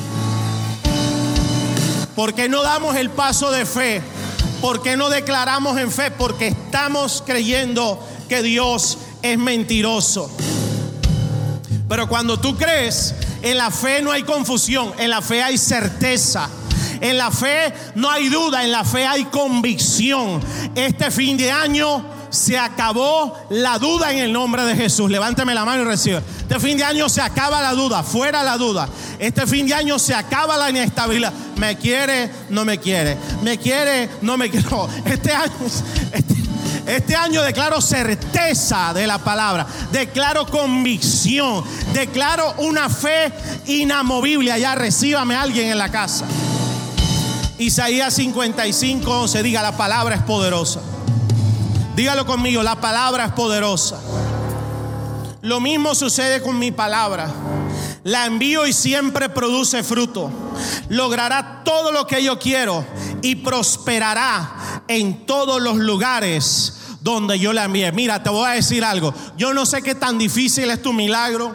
Porque 2.15 2.49
no 2.49 2.63
damos 2.63 2.97
el 2.97 3.11
paso 3.11 3.51
de 3.51 3.65
fe? 3.65 4.03
porque 4.61 4.97
no 4.97 5.09
declaramos 5.09 5.79
en 5.79 5.91
fe? 5.91 6.11
Porque 6.11 6.49
estamos 6.49 7.23
creyendo 7.25 8.05
que 8.29 8.43
Dios 8.43 8.99
es 9.23 9.39
mentiroso. 9.39 10.31
Pero 11.89 12.09
cuando 12.09 12.39
tú 12.39 12.57
crees, 12.57 13.15
en 13.43 13.57
la 13.57 13.71
fe 13.71 14.03
no 14.03 14.11
hay 14.11 14.23
confusión, 14.23 14.93
en 14.99 15.11
la 15.11 15.23
fe 15.23 15.43
hay 15.43 15.57
certeza. 15.57 16.49
En 17.01 17.17
la 17.17 17.31
fe 17.31 17.73
no 17.95 18.11
hay 18.11 18.29
duda, 18.29 18.65
en 18.65 18.73
la 18.73 18.85
fe 18.85 19.07
hay 19.07 19.25
convicción. 19.25 20.41
Este 20.75 21.11
fin 21.11 21.37
de 21.37 21.51
año 21.51 22.05
se 22.31 22.59
acabó 22.59 23.35
la 23.51 23.79
duda 23.79 24.13
en 24.13 24.19
el 24.19 24.33
nombre 24.33 24.65
de 24.65 24.77
Jesús. 24.77 25.11
Levánteme 25.11 25.55
la 25.55 25.65
mano 25.65 25.83
y 25.83 25.85
recibe. 25.85 26.23
Este 26.41 26.61
fin 26.61 26.77
de 26.77 26.85
año 26.85 27.09
se 27.09 27.21
acaba 27.21 27.61
la 27.61 27.73
duda, 27.73 28.03
fuera 28.03 28.43
la 28.43 28.57
duda. 28.57 28.89
Este 29.19 29.47
fin 29.47 29.67
de 29.67 29.75
año 29.75 29.99
se 29.99 30.15
acaba 30.15 30.57
la 30.57 30.71
inestabilidad. 30.71 31.33
Me 31.57 31.77
quiere, 31.77 32.31
no 32.51 32.65
me 32.65 32.79
quiere. 32.79 33.17
Me 33.43 33.59
quiere, 33.59 34.09
no 34.23 34.37
me 34.37 34.51
quiere. 34.51 34.67
este 35.07 35.33
año, 35.33 35.53
este, 36.13 36.35
este 36.87 37.17
año 37.17 37.43
declaro 37.43 37.81
certeza 37.81 38.93
de 38.95 39.07
la 39.07 39.19
palabra, 39.19 39.67
declaro 39.93 40.47
convicción, 40.47 41.63
declaro 41.93 42.55
una 42.59 42.89
fe 42.89 43.33
inamovible. 43.67 44.53
Allá 44.53 44.75
recíbame 44.75 45.35
alguien 45.35 45.71
en 45.71 45.79
la 45.79 45.91
casa. 45.91 46.25
Isaías 47.59 48.15
55, 48.15 49.11
11, 49.11 49.43
diga, 49.43 49.63
la 49.63 49.77
palabra 49.77 50.15
es 50.15 50.23
poderosa. 50.23 50.81
Dígalo 51.97 52.25
conmigo, 52.25 52.63
la 52.63 52.81
palabra 52.81 53.25
es 53.25 53.33
poderosa. 53.33 54.01
Lo 55.43 55.59
mismo 55.59 55.97
sucede 55.97 56.41
con 56.41 56.57
mi 56.59 56.71
palabra. 56.71 57.29
La 58.05 58.27
envío 58.27 58.65
y 58.65 58.73
siempre 58.73 59.29
produce 59.29 59.83
fruto. 59.83 60.31
Logrará 60.89 61.63
todo 61.65 61.91
lo 61.91 62.07
que 62.07 62.23
yo 62.23 62.39
quiero 62.39 62.85
y 63.23 63.35
prosperará 63.35 64.85
en 64.87 65.27
todos 65.27 65.61
los 65.61 65.79
lugares 65.79 66.78
donde 67.13 67.39
yo 67.39 67.53
la 67.53 67.65
envié. 67.65 67.93
Mira, 67.93 68.23
te 68.23 68.31
voy 68.31 68.49
a 68.49 68.53
decir 68.53 68.85
algo. 68.85 69.15
Yo 69.37 69.55
no 69.55 69.67
sé 69.67 69.83
qué 69.83 69.95
tan 69.95 70.19
difícil 70.19 70.71
es 70.71 70.83
tu 70.83 70.93
milagro. 70.93 71.55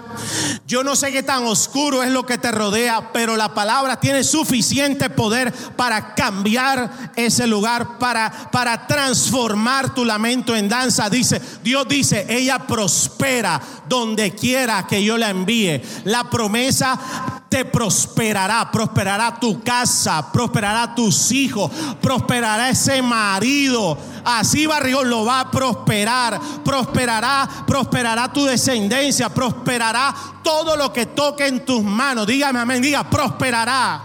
Yo 0.67 0.83
no 0.83 0.95
sé 0.95 1.11
qué 1.11 1.23
tan 1.23 1.45
oscuro 1.45 2.03
es 2.03 2.11
lo 2.11 2.25
que 2.25 2.37
te 2.37 2.51
rodea, 2.51 3.11
pero 3.11 3.35
la 3.35 3.53
palabra 3.53 3.99
tiene 3.99 4.23
suficiente 4.23 5.09
poder 5.09 5.53
para 5.75 6.15
cambiar 6.15 7.11
ese 7.15 7.47
lugar, 7.47 7.97
para, 7.99 8.49
para 8.51 8.87
transformar 8.87 9.93
tu 9.93 10.05
lamento 10.05 10.55
en 10.55 10.69
danza. 10.69 11.09
Dice, 11.09 11.41
Dios 11.63 11.87
dice, 11.87 12.25
ella 12.29 12.59
prospera 12.59 13.61
donde 13.87 14.31
quiera 14.31 14.87
que 14.87 15.03
yo 15.03 15.17
la 15.17 15.29
envíe. 15.29 15.81
La 16.05 16.29
promesa 16.29 17.42
te 17.53 17.65
prosperará, 17.65 18.71
prosperará 18.71 19.39
tu 19.39 19.61
casa, 19.61 20.31
prosperará 20.31 20.95
tus 20.95 21.31
hijos, 21.31 21.69
prosperará 22.01 22.71
ese 22.71 22.99
marido. 23.03 23.95
Así 24.25 24.65
Barrigón 24.65 25.07
lo 25.07 25.23
va 25.23 25.41
a 25.41 25.51
prosperar, 25.51 26.41
prosperará, 26.65 27.47
prosperará 27.67 28.33
tu 28.33 28.45
descendencia, 28.45 29.29
prosperará 29.29 30.15
todo 30.41 30.75
lo 30.75 30.91
que 30.91 31.05
toque 31.05 31.45
en 31.45 31.63
tus 31.63 31.83
manos. 31.83 32.25
Dígame 32.25 32.59
amén, 32.59 32.81
diga, 32.81 33.07
prosperará. 33.07 34.01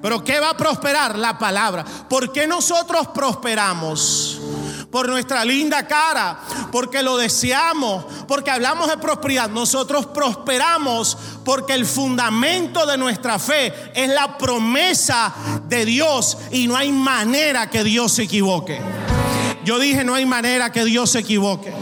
Pero 0.00 0.22
¿qué 0.22 0.38
va 0.38 0.50
a 0.50 0.56
prosperar? 0.56 1.18
La 1.18 1.36
palabra. 1.36 1.84
¿Por 2.08 2.30
qué 2.30 2.46
nosotros 2.46 3.08
prosperamos? 3.08 4.38
Por 4.90 5.08
nuestra 5.08 5.44
linda 5.44 5.86
cara, 5.86 6.40
porque 6.72 7.02
lo 7.02 7.16
deseamos, 7.16 8.04
porque 8.26 8.50
hablamos 8.50 8.88
de 8.88 8.96
prosperidad. 8.96 9.50
Nosotros 9.50 10.06
prosperamos 10.06 11.16
porque 11.44 11.74
el 11.74 11.86
fundamento 11.86 12.86
de 12.86 12.96
nuestra 12.96 13.38
fe 13.38 13.72
es 13.94 14.08
la 14.08 14.38
promesa 14.38 15.34
de 15.68 15.84
Dios 15.84 16.38
y 16.50 16.66
no 16.66 16.76
hay 16.76 16.92
manera 16.92 17.68
que 17.68 17.84
Dios 17.84 18.12
se 18.12 18.24
equivoque. 18.24 18.80
Yo 19.64 19.78
dije, 19.78 20.04
no 20.04 20.14
hay 20.14 20.24
manera 20.24 20.72
que 20.72 20.84
Dios 20.84 21.10
se 21.10 21.18
equivoque. 21.18 21.72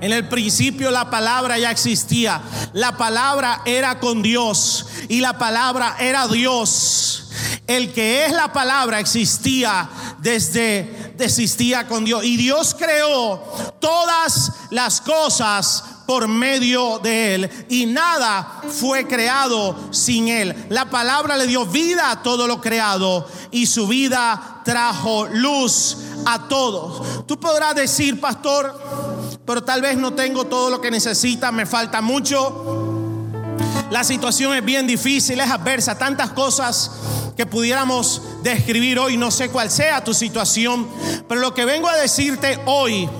En 0.00 0.12
el 0.12 0.28
principio 0.28 0.90
la 0.90 1.10
palabra 1.10 1.58
ya 1.58 1.70
existía. 1.70 2.40
La 2.72 2.96
palabra 2.96 3.62
era 3.64 4.00
con 4.00 4.22
Dios 4.22 4.86
y 5.08 5.20
la 5.20 5.38
palabra 5.38 5.96
era 6.00 6.26
Dios. 6.28 7.28
El 7.66 7.92
que 7.92 8.26
es 8.26 8.32
la 8.32 8.52
palabra 8.52 9.00
existía 9.00 9.88
desde 10.18 11.10
existía 11.18 11.86
con 11.86 12.04
Dios 12.04 12.24
y 12.24 12.36
Dios 12.36 12.74
creó 12.78 13.42
todas 13.78 14.52
las 14.70 15.00
cosas 15.00 15.84
por 16.06 16.26
medio 16.26 16.98
de 16.98 17.34
él 17.34 17.66
y 17.68 17.86
nada 17.86 18.62
fue 18.68 19.06
creado 19.06 19.76
sin 19.92 20.28
él. 20.28 20.66
La 20.68 20.90
palabra 20.90 21.36
le 21.36 21.46
dio 21.46 21.66
vida 21.66 22.10
a 22.10 22.22
todo 22.22 22.46
lo 22.46 22.60
creado 22.60 23.28
y 23.52 23.66
su 23.66 23.86
vida 23.86 24.60
trajo 24.64 25.26
luz 25.26 25.96
a 26.26 26.48
todos. 26.48 27.26
Tú 27.26 27.38
podrás 27.38 27.74
decir, 27.74 28.20
pastor, 28.20 29.09
pero 29.50 29.64
tal 29.64 29.82
vez 29.82 29.96
no 29.96 30.12
tengo 30.12 30.44
todo 30.44 30.70
lo 30.70 30.80
que 30.80 30.92
necesita, 30.92 31.50
me 31.50 31.66
falta 31.66 32.00
mucho. 32.00 33.58
La 33.90 34.04
situación 34.04 34.54
es 34.54 34.64
bien 34.64 34.86
difícil, 34.86 35.40
es 35.40 35.50
adversa, 35.50 35.98
tantas 35.98 36.30
cosas 36.30 36.92
que 37.36 37.46
pudiéramos 37.46 38.22
describir 38.44 39.00
hoy, 39.00 39.16
no 39.16 39.32
sé 39.32 39.48
cuál 39.48 39.68
sea 39.68 40.04
tu 40.04 40.14
situación, 40.14 40.88
pero 41.28 41.40
lo 41.40 41.52
que 41.52 41.64
vengo 41.64 41.88
a 41.88 41.96
decirte 41.96 42.60
hoy 42.66 43.10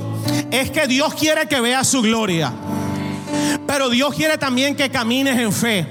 es 0.52 0.70
que 0.70 0.86
Dios 0.86 1.14
quiere 1.14 1.48
que 1.48 1.60
veas 1.60 1.88
su 1.88 2.00
gloria. 2.00 2.52
Pero 3.66 3.88
Dios 3.88 4.14
quiere 4.14 4.38
también 4.38 4.76
que 4.76 4.88
camines 4.88 5.36
en 5.36 5.52
fe. 5.52 5.84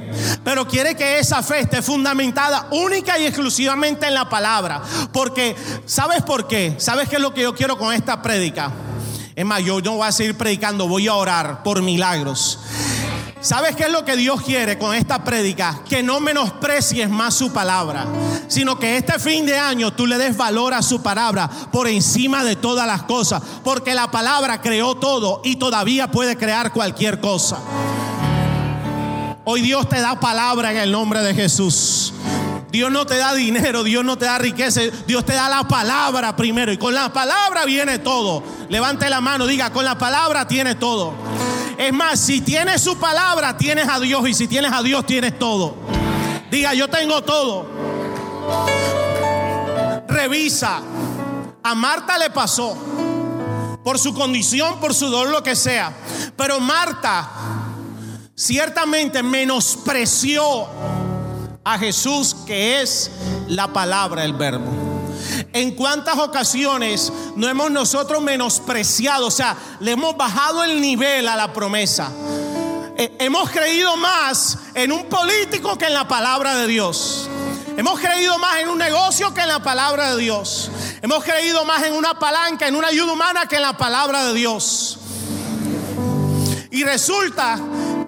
Pero 0.45 0.65
quiere 0.65 0.95
que 0.95 1.19
esa 1.19 1.43
fe 1.43 1.59
esté 1.59 1.81
fundamentada 1.81 2.69
única 2.71 3.19
y 3.19 3.25
exclusivamente 3.25 4.07
en 4.07 4.13
la 4.13 4.29
palabra. 4.29 4.81
Porque, 5.11 5.53
¿sabes 5.85 6.21
por 6.21 6.47
qué? 6.47 6.75
¿Sabes 6.77 7.09
qué 7.09 7.17
es 7.17 7.21
lo 7.21 7.33
que 7.33 7.41
yo 7.41 7.53
quiero 7.53 7.77
con 7.77 7.93
esta 7.93 8.21
prédica? 8.21 8.71
Es 9.39 9.45
más, 9.45 9.63
yo 9.63 9.79
no 9.79 9.95
voy 9.95 10.05
a 10.05 10.11
seguir 10.11 10.35
predicando, 10.35 10.85
voy 10.85 11.07
a 11.07 11.15
orar 11.15 11.63
por 11.63 11.81
milagros. 11.81 12.59
¿Sabes 13.39 13.73
qué 13.73 13.83
es 13.83 13.89
lo 13.89 14.03
que 14.03 14.17
Dios 14.17 14.41
quiere 14.41 14.77
con 14.77 14.93
esta 14.93 15.23
prédica? 15.23 15.79
Que 15.87 16.03
no 16.03 16.19
menosprecies 16.19 17.09
más 17.09 17.35
su 17.35 17.53
palabra, 17.53 18.05
sino 18.49 18.77
que 18.77 18.97
este 18.97 19.17
fin 19.17 19.45
de 19.45 19.57
año 19.57 19.93
tú 19.93 20.05
le 20.05 20.17
des 20.17 20.35
valor 20.35 20.73
a 20.73 20.81
su 20.81 21.01
palabra 21.01 21.49
por 21.71 21.87
encima 21.87 22.43
de 22.43 22.57
todas 22.57 22.85
las 22.85 23.03
cosas, 23.03 23.41
porque 23.63 23.95
la 23.95 24.11
palabra 24.11 24.59
creó 24.59 24.95
todo 24.95 25.39
y 25.45 25.55
todavía 25.55 26.11
puede 26.11 26.35
crear 26.35 26.73
cualquier 26.73 27.21
cosa. 27.21 27.59
Hoy 29.45 29.61
Dios 29.61 29.87
te 29.87 30.01
da 30.01 30.19
palabra 30.19 30.71
en 30.71 30.79
el 30.79 30.91
nombre 30.91 31.21
de 31.21 31.33
Jesús. 31.33 32.11
Dios 32.71 32.91
no 32.91 33.05
te 33.05 33.17
da 33.17 33.33
dinero, 33.33 33.83
Dios 33.83 34.05
no 34.05 34.17
te 34.17 34.25
da 34.25 34.37
riqueza, 34.37 34.81
Dios 35.07 35.25
te 35.25 35.33
da 35.33 35.49
la 35.49 35.67
palabra 35.67 36.35
primero 36.35 36.71
y 36.71 36.77
con 36.77 36.93
la 36.93 37.11
palabra 37.11 37.65
viene 37.65 37.99
todo. 37.99 38.43
Levante 38.69 39.09
la 39.09 39.21
mano, 39.21 39.47
diga, 39.47 39.71
con 39.71 39.85
la 39.85 39.97
palabra 39.97 40.47
tiene 40.47 40.75
todo. 40.75 41.13
Es 41.77 41.93
más, 41.93 42.19
si 42.19 42.41
tienes 42.41 42.81
su 42.81 42.97
palabra, 42.97 43.57
tienes 43.57 43.87
a 43.87 43.99
Dios 43.99 44.27
y 44.27 44.33
si 44.33 44.47
tienes 44.47 44.71
a 44.71 44.83
Dios, 44.83 45.05
tienes 45.05 45.39
todo. 45.39 45.75
Diga, 46.51 46.73
yo 46.73 46.87
tengo 46.89 47.23
todo. 47.23 47.67
Revisa. 50.07 50.81
A 51.63 51.75
Marta 51.75 52.17
le 52.17 52.29
pasó 52.29 52.77
por 53.83 53.97
su 53.97 54.13
condición, 54.13 54.79
por 54.79 54.93
su 54.93 55.07
dolor, 55.07 55.29
lo 55.29 55.43
que 55.43 55.55
sea. 55.55 55.93
Pero 56.35 56.59
Marta 56.59 57.29
ciertamente 58.35 59.23
menospreció 59.23 60.67
a 61.63 61.77
Jesús, 61.77 62.35
que 62.45 62.81
es 62.81 63.11
la 63.47 63.71
palabra, 63.71 64.23
el 64.23 64.33
verbo. 64.33 64.89
En 65.53 65.75
cuántas 65.75 66.17
ocasiones 66.17 67.11
no 67.35 67.47
hemos 67.47 67.71
nosotros 67.71 68.21
menospreciado, 68.21 69.27
o 69.27 69.31
sea, 69.31 69.55
le 69.79 69.91
hemos 69.91 70.15
bajado 70.15 70.63
el 70.63 70.79
nivel 70.79 71.27
a 71.27 71.35
la 71.35 71.53
promesa. 71.53 72.11
Eh, 72.97 73.15
hemos 73.19 73.49
creído 73.49 73.95
más 73.97 74.57
en 74.73 74.91
un 74.91 75.05
político 75.05 75.77
que 75.77 75.85
en 75.85 75.93
la 75.93 76.07
palabra 76.07 76.55
de 76.55 76.67
Dios. 76.67 77.29
Hemos 77.77 77.99
creído 77.99 78.37
más 78.37 78.57
en 78.57 78.67
un 78.67 78.77
negocio 78.77 79.33
que 79.33 79.41
en 79.41 79.47
la 79.47 79.63
palabra 79.63 80.13
de 80.15 80.21
Dios. 80.21 80.69
Hemos 81.01 81.23
creído 81.23 81.63
más 81.63 81.83
en 81.83 81.93
una 81.93 82.19
palanca, 82.19 82.67
en 82.67 82.75
una 82.75 82.89
ayuda 82.89 83.13
humana 83.13 83.45
que 83.45 83.55
en 83.55 83.61
la 83.61 83.77
palabra 83.77 84.25
de 84.25 84.33
Dios. 84.33 84.97
Y 86.71 86.83
resulta 86.83 87.57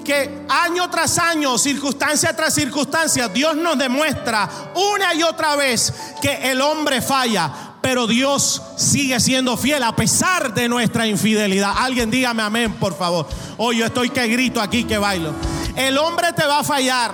que 0.04 0.46
año 0.50 0.90
tras 0.90 1.18
año, 1.18 1.58
circunstancia 1.58 2.36
tras 2.36 2.54
circunstancia, 2.54 3.28
Dios 3.28 3.56
nos 3.56 3.78
demuestra 3.78 4.50
una 4.76 5.14
y 5.14 5.24
otra 5.24 5.56
vez 5.56 5.94
que 6.22 6.52
el 6.52 6.62
hombre 6.62 7.02
falla, 7.02 7.52
pero 7.82 8.08
Dios 8.08 8.62
sigue 8.78 9.20
siendo 9.20 9.58
fiel 9.58 9.84
a 9.84 9.96
pesar 9.96 10.54
de 10.54 10.70
nuestra 10.70 11.08
infidelidad. 11.08 11.74
Alguien 11.78 12.12
dígame 12.12 12.44
amén, 12.44 12.74
por 12.74 12.98
favor. 12.98 13.28
Hoy 13.58 13.78
yo 13.78 13.86
estoy 13.86 14.10
que 14.10 14.28
grito 14.28 14.62
aquí, 14.62 14.84
que 14.84 14.98
bailo. 14.98 15.34
El 15.76 15.98
hombre 15.98 16.34
te 16.34 16.46
va 16.46 16.60
a 16.60 16.64
fallar, 16.64 17.14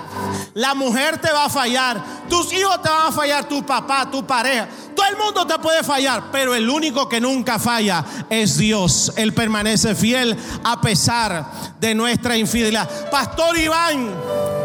la 0.54 0.74
mujer 0.74 1.18
te 1.18 1.30
va 1.32 1.46
a 1.46 1.50
fallar, 1.50 2.02
tus 2.28 2.52
hijos 2.52 2.82
te 2.82 2.88
van 2.88 3.08
a 3.08 3.12
fallar, 3.12 3.48
tu 3.48 3.64
papá, 3.64 4.10
tu 4.10 4.26
pareja. 4.26 4.68
Todo 4.94 5.06
el 5.06 5.16
mundo 5.16 5.46
te 5.46 5.58
puede 5.58 5.82
fallar, 5.82 6.30
pero 6.32 6.54
el 6.54 6.68
único 6.68 7.08
que 7.08 7.20
nunca 7.20 7.58
falla 7.58 8.04
es 8.28 8.58
Dios. 8.58 9.12
Él 9.16 9.32
permanece 9.32 9.94
fiel 9.94 10.36
a 10.64 10.80
pesar 10.80 11.46
de 11.78 11.94
nuestra 11.94 12.36
infidelidad. 12.36 13.10
Pastor 13.10 13.56
Iván. 13.56 14.57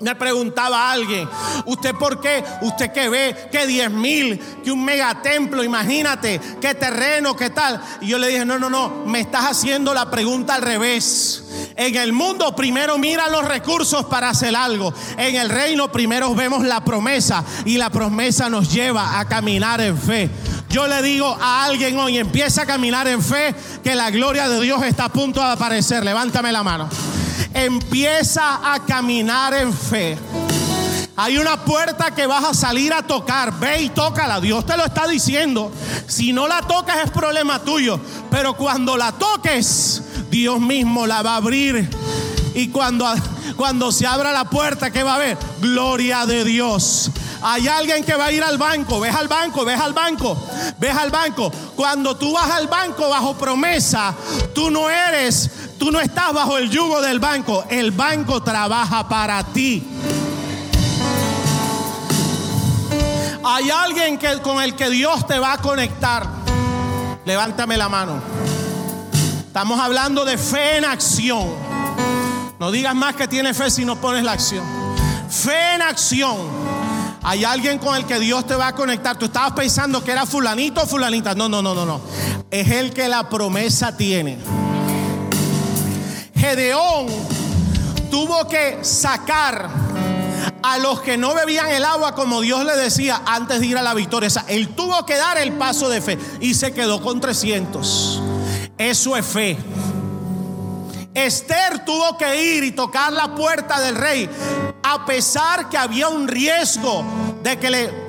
Me 0.00 0.14
preguntaba 0.14 0.90
alguien, 0.90 1.28
¿usted 1.66 1.94
por 1.94 2.22
qué? 2.22 2.42
¿Usted 2.62 2.90
qué 2.90 3.10
ve? 3.10 3.48
¿Qué 3.52 3.66
10 3.66 3.90
mil? 3.90 4.38
¿Que 4.64 4.72
un 4.72 4.82
megatemplo? 4.82 5.62
Imagínate, 5.62 6.40
¿qué 6.58 6.74
terreno? 6.74 7.36
¿Qué 7.36 7.50
tal? 7.50 7.78
Y 8.00 8.06
yo 8.06 8.18
le 8.18 8.28
dije, 8.28 8.46
no, 8.46 8.58
no, 8.58 8.70
no, 8.70 9.04
me 9.04 9.20
estás 9.20 9.44
haciendo 9.44 9.92
la 9.92 10.10
pregunta 10.10 10.54
al 10.54 10.62
revés. 10.62 11.44
En 11.76 11.96
el 11.96 12.14
mundo 12.14 12.56
primero 12.56 12.96
mira 12.96 13.28
los 13.28 13.46
recursos 13.46 14.06
para 14.06 14.30
hacer 14.30 14.56
algo. 14.56 14.94
En 15.18 15.36
el 15.36 15.50
reino 15.50 15.92
primero 15.92 16.34
vemos 16.34 16.64
la 16.64 16.82
promesa 16.82 17.44
y 17.66 17.76
la 17.76 17.90
promesa 17.90 18.48
nos 18.48 18.72
lleva 18.72 19.20
a 19.20 19.28
caminar 19.28 19.82
en 19.82 19.98
fe. 19.98 20.30
Yo 20.70 20.86
le 20.86 21.02
digo 21.02 21.36
a 21.40 21.64
alguien 21.64 21.98
hoy, 21.98 22.18
empieza 22.18 22.62
a 22.62 22.66
caminar 22.66 23.06
en 23.08 23.22
fe 23.22 23.54
que 23.84 23.94
la 23.94 24.10
gloria 24.10 24.48
de 24.48 24.60
Dios 24.60 24.82
está 24.82 25.06
a 25.06 25.12
punto 25.12 25.40
de 25.40 25.46
aparecer. 25.46 26.04
Levántame 26.04 26.52
la 26.52 26.62
mano 26.62 26.88
empieza 27.54 28.72
a 28.72 28.84
caminar 28.84 29.54
en 29.54 29.72
fe. 29.72 30.18
Hay 31.16 31.36
una 31.36 31.64
puerta 31.64 32.14
que 32.14 32.26
vas 32.26 32.44
a 32.44 32.54
salir 32.54 32.92
a 32.92 33.02
tocar. 33.02 33.58
Ve 33.58 33.82
y 33.82 33.88
tócala. 33.90 34.40
Dios 34.40 34.64
te 34.64 34.76
lo 34.76 34.86
está 34.86 35.06
diciendo. 35.06 35.70
Si 36.06 36.32
no 36.32 36.48
la 36.48 36.62
tocas 36.62 37.04
es 37.04 37.10
problema 37.10 37.60
tuyo. 37.60 38.00
Pero 38.30 38.54
cuando 38.54 38.96
la 38.96 39.12
toques, 39.12 40.02
Dios 40.30 40.60
mismo 40.60 41.06
la 41.06 41.22
va 41.22 41.34
a 41.34 41.36
abrir. 41.36 41.90
Y 42.54 42.68
cuando, 42.68 43.06
cuando 43.56 43.92
se 43.92 44.06
abra 44.06 44.32
la 44.32 44.48
puerta, 44.48 44.90
¿qué 44.90 45.02
va 45.02 45.12
a 45.12 45.16
haber? 45.16 45.36
Gloria 45.60 46.24
de 46.24 46.44
Dios. 46.44 47.10
Hay 47.42 47.68
alguien 47.68 48.04
que 48.04 48.14
va 48.14 48.26
a 48.26 48.32
ir 48.32 48.42
al 48.42 48.58
banco, 48.58 49.00
ves 49.00 49.14
al 49.14 49.28
banco, 49.28 49.64
ves 49.64 49.80
al 49.80 49.92
banco, 49.92 50.36
ves 50.78 50.94
al 50.94 51.10
banco. 51.10 51.50
Cuando 51.74 52.16
tú 52.16 52.32
vas 52.32 52.50
al 52.50 52.66
banco 52.68 53.08
bajo 53.08 53.34
promesa, 53.34 54.14
tú 54.54 54.70
no 54.70 54.90
eres 54.90 55.50
Tú 55.80 55.90
no 55.90 55.98
estás 55.98 56.34
bajo 56.34 56.58
el 56.58 56.68
yugo 56.68 57.00
del 57.00 57.20
banco. 57.20 57.64
El 57.70 57.90
banco 57.90 58.42
trabaja 58.42 59.08
para 59.08 59.42
ti. 59.42 59.82
Hay 63.42 63.70
alguien 63.70 64.18
que, 64.18 64.42
con 64.42 64.62
el 64.62 64.76
que 64.76 64.90
Dios 64.90 65.26
te 65.26 65.38
va 65.38 65.54
a 65.54 65.58
conectar. 65.58 66.28
Levántame 67.24 67.78
la 67.78 67.88
mano. 67.88 68.20
Estamos 69.46 69.80
hablando 69.80 70.26
de 70.26 70.36
fe 70.36 70.76
en 70.76 70.84
acción. 70.84 71.48
No 72.58 72.70
digas 72.70 72.94
más 72.94 73.16
que 73.16 73.26
tienes 73.26 73.56
fe 73.56 73.70
si 73.70 73.86
no 73.86 73.96
pones 73.96 74.22
la 74.22 74.32
acción. 74.32 74.62
Fe 75.30 75.76
en 75.76 75.80
acción. 75.80 76.36
Hay 77.22 77.44
alguien 77.44 77.78
con 77.78 77.96
el 77.96 78.06
que 78.06 78.18
Dios 78.18 78.46
te 78.46 78.54
va 78.54 78.68
a 78.68 78.74
conectar. 78.74 79.18
Tú 79.18 79.26
estabas 79.26 79.52
pensando 79.52 80.02
que 80.02 80.12
era 80.12 80.24
fulanito 80.26 80.82
o 80.82 80.86
fulanita. 80.86 81.34
No, 81.34 81.48
no, 81.48 81.60
no, 81.60 81.74
no, 81.74 81.84
no. 81.84 82.00
Es 82.50 82.70
el 82.70 82.92
que 82.92 83.08
la 83.08 83.28
promesa 83.28 83.96
tiene. 83.96 84.38
Gedeón 86.34 87.06
tuvo 88.10 88.48
que 88.48 88.78
sacar 88.82 89.68
a 90.62 90.78
los 90.78 91.00
que 91.00 91.16
no 91.16 91.34
bebían 91.34 91.68
el 91.68 91.84
agua 91.84 92.14
como 92.14 92.40
Dios 92.40 92.64
le 92.64 92.76
decía 92.76 93.22
antes 93.26 93.60
de 93.60 93.66
ir 93.66 93.78
a 93.78 93.82
la 93.82 93.94
victoria. 93.94 94.28
Él 94.48 94.68
tuvo 94.68 95.04
que 95.04 95.16
dar 95.16 95.36
el 95.38 95.52
paso 95.52 95.88
de 95.88 96.00
fe 96.00 96.18
y 96.40 96.54
se 96.54 96.72
quedó 96.72 97.02
con 97.02 97.20
300. 97.20 98.22
Eso 98.78 99.16
es 99.16 99.26
fe. 99.26 99.58
Esther 101.12 101.84
tuvo 101.84 102.16
que 102.16 102.42
ir 102.42 102.64
y 102.64 102.72
tocar 102.72 103.12
la 103.12 103.34
puerta 103.34 103.80
del 103.80 103.96
rey 103.96 104.28
a 104.92 105.06
pesar 105.06 105.68
que 105.68 105.78
había 105.78 106.08
un 106.08 106.26
riesgo 106.26 107.04
de 107.44 107.58
que 107.58 107.70
le 107.70 108.08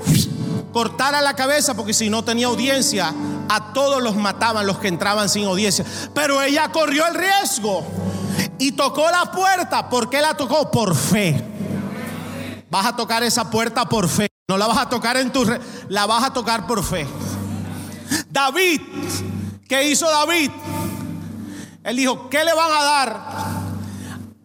cortara 0.74 1.22
la 1.22 1.36
cabeza 1.36 1.76
porque 1.76 1.94
si 1.94 2.10
no 2.10 2.24
tenía 2.24 2.48
audiencia, 2.48 3.14
a 3.48 3.72
todos 3.72 4.02
los 4.02 4.16
mataban 4.16 4.66
los 4.66 4.80
que 4.80 4.88
entraban 4.88 5.30
sin 5.30 5.46
audiencia. 5.46 5.86
Pero 6.16 6.42
ella 6.42 6.72
corrió 6.72 7.06
el 7.06 7.14
riesgo 7.14 7.86
y 8.58 8.72
tocó 8.72 9.12
la 9.12 9.32
puerta. 9.32 9.90
¿Por 9.90 10.10
qué 10.10 10.22
la 10.22 10.36
tocó? 10.36 10.72
Por 10.72 10.96
fe. 10.96 11.40
Vas 12.72 12.86
a 12.88 12.96
tocar 12.96 13.22
esa 13.22 13.50
puerta 13.52 13.86
por 13.86 14.10
fe. 14.10 14.28
No 14.48 14.58
la 14.58 14.66
vas 14.66 14.80
a 14.80 14.90
tocar 14.90 15.18
en 15.18 15.32
tu... 15.32 15.46
La 15.90 16.08
vas 16.08 16.24
a 16.24 16.34
tocar 16.34 16.66
por 16.66 16.84
fe. 16.84 17.06
David, 18.30 18.82
¿qué 19.68 19.88
hizo 19.90 20.10
David? 20.10 20.50
Él 21.84 21.96
dijo, 21.96 22.28
¿qué 22.30 22.44
le 22.44 22.54
van 22.54 22.72
a 22.72 22.84
dar 22.84 23.22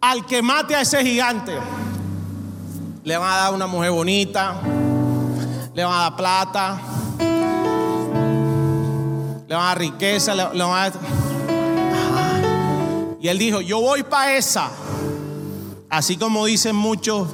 al 0.01 0.25
que 0.25 0.41
mate 0.41 0.75
a 0.75 0.81
ese 0.81 1.03
gigante? 1.03 1.57
Le 3.07 3.15
van 3.15 3.31
a 3.31 3.37
dar 3.37 3.53
una 3.53 3.67
mujer 3.67 3.89
bonita, 3.91 4.59
le 5.73 5.81
van 5.81 5.93
a 5.93 6.01
dar 6.01 6.15
plata, 6.17 6.81
le 9.47 9.55
van 9.55 9.63
a 9.63 9.67
dar 9.67 9.79
riqueza, 9.79 10.35
le, 10.35 10.43
van 10.43 10.91
a. 10.91 10.91
Y 13.21 13.29
él 13.29 13.37
dijo, 13.37 13.61
yo 13.61 13.79
voy 13.79 14.03
para 14.03 14.35
esa. 14.35 14.69
Así 15.89 16.17
como 16.17 16.45
dicen 16.47 16.75
muchos. 16.75 17.29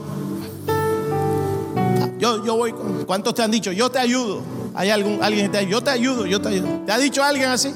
Yo, 2.19 2.45
yo 2.45 2.55
voy. 2.55 2.75
¿Cuántos 3.07 3.33
te 3.33 3.41
han 3.41 3.49
dicho? 3.49 3.71
Yo 3.71 3.89
te 3.89 3.97
ayudo. 3.97 4.43
Hay 4.75 4.91
algún, 4.91 5.23
alguien 5.23 5.49
que 5.49 5.57
te 5.57 5.65
Yo 5.65 5.81
te 5.81 5.89
ayudo, 5.89 6.27
yo 6.27 6.39
te 6.39 6.49
ayudo. 6.49 6.67
¿Te 6.85 6.91
ha 6.91 6.99
dicho 6.99 7.23
alguien 7.23 7.49
así? 7.49 7.73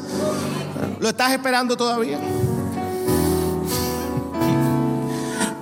¿Lo 1.00 1.10
estás 1.10 1.32
esperando 1.32 1.76
todavía? 1.76 2.20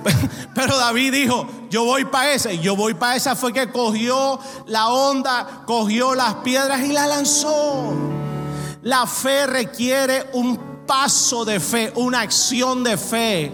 Pero 0.54 0.76
David 0.76 1.12
dijo, 1.14 1.46
yo 1.70 1.84
voy 1.84 2.04
para 2.04 2.32
esa. 2.32 2.52
Y 2.52 2.60
yo 2.60 2.76
voy 2.76 2.94
para 2.94 3.16
esa 3.16 3.36
fue 3.36 3.52
que 3.52 3.70
cogió 3.70 4.38
la 4.66 4.88
onda, 4.88 5.62
cogió 5.66 6.14
las 6.14 6.36
piedras 6.36 6.80
y 6.82 6.92
la 6.92 7.06
lanzó. 7.06 7.92
La 8.82 9.06
fe 9.06 9.46
requiere 9.46 10.26
un 10.32 10.75
paso 10.86 11.44
de 11.44 11.60
fe, 11.60 11.92
una 11.96 12.20
acción 12.20 12.84
de 12.84 12.96
fe. 12.96 13.52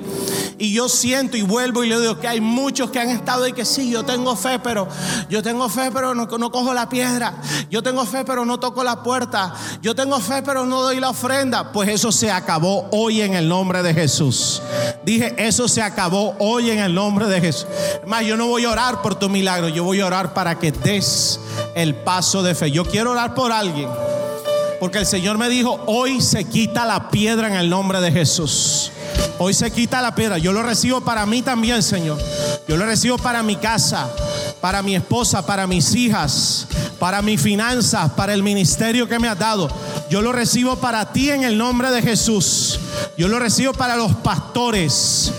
Y 0.59 0.73
yo 0.73 0.89
siento 0.89 1.37
y 1.37 1.43
vuelvo 1.43 1.83
y 1.83 1.89
le 1.89 1.99
digo 2.01 2.21
que 2.21 2.29
hay 2.29 2.41
muchos 2.41 2.91
que 2.91 3.01
han 3.01 3.11
estado 3.11 3.47
y 3.49 3.53
que 3.53 3.65
sí, 3.65 3.91
yo 3.91 4.05
tengo 4.05 4.37
fe, 4.37 4.59
pero 4.61 4.87
yo 5.29 5.43
tengo 5.43 5.69
fe, 5.69 5.91
pero 5.93 6.15
no, 6.15 6.29
cojo 6.29 6.73
la 6.73 6.89
piedra. 6.89 7.35
Yo 7.71 7.83
tengo 7.83 8.05
fe, 8.05 8.25
pero 8.25 8.45
no 8.45 8.61
toco 8.61 8.85
la 8.85 9.03
puerta. 9.03 9.55
Yo 9.81 9.95
tengo 9.95 10.21
fe, 10.21 10.43
pero 10.43 10.65
no 10.65 10.83
doy 10.83 11.01
la 11.01 11.11
ofrenda. 11.11 11.73
Pues 11.73 11.89
eso 11.89 12.13
se 12.13 12.31
acabó 12.31 12.87
hoy 12.93 13.23
en 13.23 13.35
el 13.35 13.49
nombre 13.49 13.83
de 13.83 13.93
Jesús. 13.93 14.63
Dije, 15.05 15.35
eso 15.37 15.67
se 15.67 15.83
acabó 15.83 16.37
hoy 16.39 16.71
en 16.71 16.79
el 16.79 16.95
nombre 16.95 17.27
de 17.27 17.41
Jesús. 17.41 17.67
Más, 18.07 18.25
yo 18.25 18.37
no 18.37 18.47
voy 18.47 18.65
a 18.65 18.71
orar 18.71 19.03
por 19.03 19.17
tu 19.17 19.29
milagro, 19.29 19.69
yo 19.69 19.85
voy 19.85 20.01
a 20.01 20.07
orar 20.07 20.35
para 20.35 20.59
que 20.59 20.71
des 20.71 21.41
el 21.75 21.95
paso 21.95 22.43
de 22.43 22.55
fe. 22.55 22.71
Yo 22.71 22.85
quiero 22.85 23.13
orar 23.13 23.35
por 23.35 23.51
alguien. 23.51 23.89
Porque 24.83 24.99
el 24.99 25.07
Señor 25.07 25.39
me 25.39 25.49
dijo, 25.49 25.81
hoy 25.87 26.21
se 26.21 26.43
quita 26.43 26.85
la 26.85 27.09
piedra 27.09 27.47
en 27.47 27.55
el 27.55 27.71
nombre 27.71 28.01
de 28.01 28.11
Jesús. 28.11 28.91
Hoy 29.39 29.55
se 29.55 29.71
quita 29.71 30.03
la 30.03 30.13
piedra. 30.13 30.39
Yo 30.39 30.53
lo 30.53 30.61
recibo 30.61 31.01
para 31.03 31.25
mí 31.25 31.41
también, 31.41 31.85
Señor. 31.85 32.19
Yo 32.67 32.77
lo 32.77 32.85
recibo 32.85 33.17
para 33.17 33.45
mi 33.45 33.55
casa, 33.55 34.13
para 34.61 34.83
mi 34.83 34.97
esposa, 34.97 35.47
para 35.47 35.69
mis 35.69 35.95
hijas, 35.95 36.67
para 36.99 37.23
mis 37.23 37.41
finanzas, 37.41 38.11
para 38.15 38.35
el 38.35 38.43
ministerio 38.43 39.09
que 39.09 39.21
me 39.21 39.29
has 39.29 39.39
dado. 39.39 39.71
Yo 40.11 40.21
lo 40.21 40.33
recibo 40.33 40.75
para 40.75 41.13
ti 41.13 41.31
en 41.31 41.45
el 41.45 41.57
nombre 41.57 41.93
de 41.93 42.03
Jesús. 42.03 42.81
Yo 43.17 43.29
lo 43.29 43.39
recibo 43.39 43.73
para 43.73 43.95
los 43.95 44.13
pastores. 44.17 45.31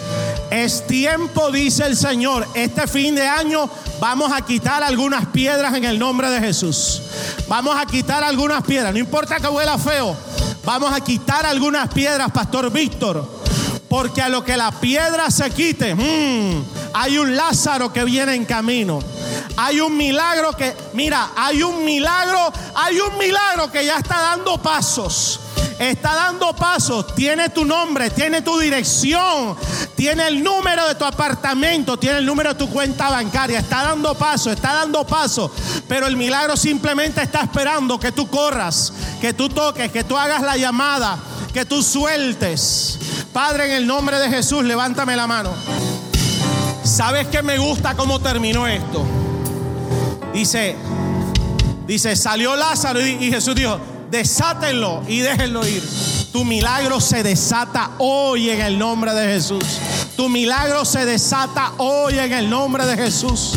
Es 0.54 0.86
tiempo, 0.86 1.50
dice 1.50 1.84
el 1.84 1.98
Señor, 1.98 2.48
este 2.54 2.86
fin 2.86 3.16
de 3.16 3.28
año 3.28 3.68
vamos 4.00 4.32
a 4.32 4.42
quitar 4.42 4.84
algunas 4.84 5.26
piedras 5.26 5.74
en 5.74 5.84
el 5.84 5.98
nombre 5.98 6.30
de 6.30 6.40
Jesús. 6.40 7.02
Vamos 7.48 7.76
a 7.76 7.88
quitar 7.88 8.24
algunas 8.24 8.62
piedras, 8.62 8.94
no 8.94 9.00
importa 9.00 9.38
que 9.38 9.48
huela 9.48 9.80
feo. 9.80 10.16
Vamos 10.64 10.94
a 10.94 11.02
quitar 11.02 11.48
algunas 11.48 11.92
piedras, 11.92 12.32
Pastor 12.32 12.72
Víctor. 12.72 13.28
Porque 13.90 14.22
a 14.22 14.30
lo 14.30 14.44
que 14.44 14.56
la 14.56 14.70
piedra 14.72 15.32
se 15.32 15.50
quite, 15.50 15.96
mm, 15.96 16.64
hay 16.94 17.18
un 17.18 17.36
Lázaro 17.36 17.92
que 17.92 18.04
viene 18.04 18.36
en 18.36 18.46
camino. 18.46 19.00
Hay 19.58 19.80
un 19.80 19.98
milagro 19.98 20.54
que, 20.54 20.76
mira, 20.94 21.32
hay 21.36 21.64
un 21.64 21.84
milagro, 21.84 22.54
hay 22.76 23.00
un 23.00 23.18
milagro 23.18 23.72
que 23.72 23.84
ya 23.84 23.98
está 23.98 24.22
dando 24.22 24.62
pasos 24.62 25.40
está 25.80 26.16
dando 26.16 26.56
pasos, 26.56 27.16
tiene 27.16 27.50
tu 27.50 27.66
nombre, 27.66 28.10
tiene 28.10 28.42
tu 28.42 28.58
dirección, 28.60 29.56
tiene 29.96 30.28
el 30.28 30.44
número 30.44 30.88
de 30.88 30.96
tu 30.96 31.06
apartamento, 31.06 31.98
tiene 31.98 32.20
el 32.20 32.26
número 32.26 32.54
de 32.54 32.56
tu 32.56 32.70
cuenta 32.70 33.10
bancaria, 33.10 33.60
está 33.60 33.84
dando 33.84 34.16
pasos, 34.16 34.54
está 34.54 34.74
dando 34.74 35.06
pasos, 35.06 35.52
pero 35.88 36.08
el 36.08 36.18
milagro 36.18 36.58
simplemente 36.58 37.22
está 37.22 37.42
esperando 37.42 38.00
que 38.00 38.12
tú 38.12 38.28
corras, 38.28 38.94
que 39.22 39.34
tú 39.34 39.50
toques, 39.50 39.92
que 39.92 40.04
tú 40.04 40.18
hagas 40.18 40.42
la 40.42 40.58
llamada, 40.58 41.18
que 41.54 41.66
tú 41.66 41.84
sueltes. 41.84 43.00
Padre, 43.32 43.66
en 43.66 43.72
el 43.72 43.88
nombre 43.88 44.20
de 44.20 44.30
Jesús, 44.30 44.64
levántame 44.64 45.16
la 45.16 45.28
mano. 45.28 45.52
¿Sabes 46.84 47.28
que 47.28 47.42
me 47.42 47.58
gusta 47.58 47.96
cómo 47.96 48.20
terminó 48.20 48.68
esto? 48.68 49.06
Dice, 50.34 50.76
dice, 51.88 52.16
salió 52.16 52.56
Lázaro 52.56 53.00
y 53.06 53.32
Jesús 53.32 53.56
dijo, 53.56 53.80
desátenlo 54.14 55.02
y 55.08 55.20
déjenlo 55.20 55.68
ir. 55.68 55.84
Tu 56.32 56.46
milagro 56.46 57.02
se 57.02 57.24
desata 57.24 57.92
hoy 57.98 58.52
en 58.52 58.62
el 58.62 58.78
nombre 58.78 59.12
de 59.14 59.34
Jesús. 59.34 59.66
Tu 60.16 60.30
milagro 60.30 60.86
se 60.86 61.04
desata 61.06 61.74
hoy 61.78 62.20
en 62.20 62.32
el 62.32 62.48
nombre 62.50 62.86
de 62.86 62.96
Jesús. 62.96 63.54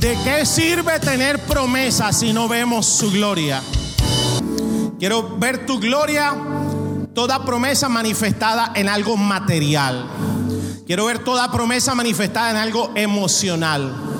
¿De 0.00 0.18
qué 0.22 0.44
sirve 0.44 1.00
tener 1.00 1.38
promesas 1.40 2.18
si 2.18 2.34
no 2.34 2.46
vemos 2.46 2.84
su 2.84 3.10
gloria? 3.10 3.62
Quiero 4.98 5.38
ver 5.38 5.64
tu 5.64 5.80
gloria, 5.80 6.34
toda 7.14 7.42
promesa 7.44 7.88
manifestada 7.88 8.72
en 8.74 8.90
algo 8.90 9.16
material. 9.16 10.06
Quiero 10.86 11.06
ver 11.06 11.20
toda 11.20 11.50
promesa 11.50 11.94
manifestada 11.94 12.50
en 12.50 12.56
algo 12.58 12.92
emocional. 12.94 14.13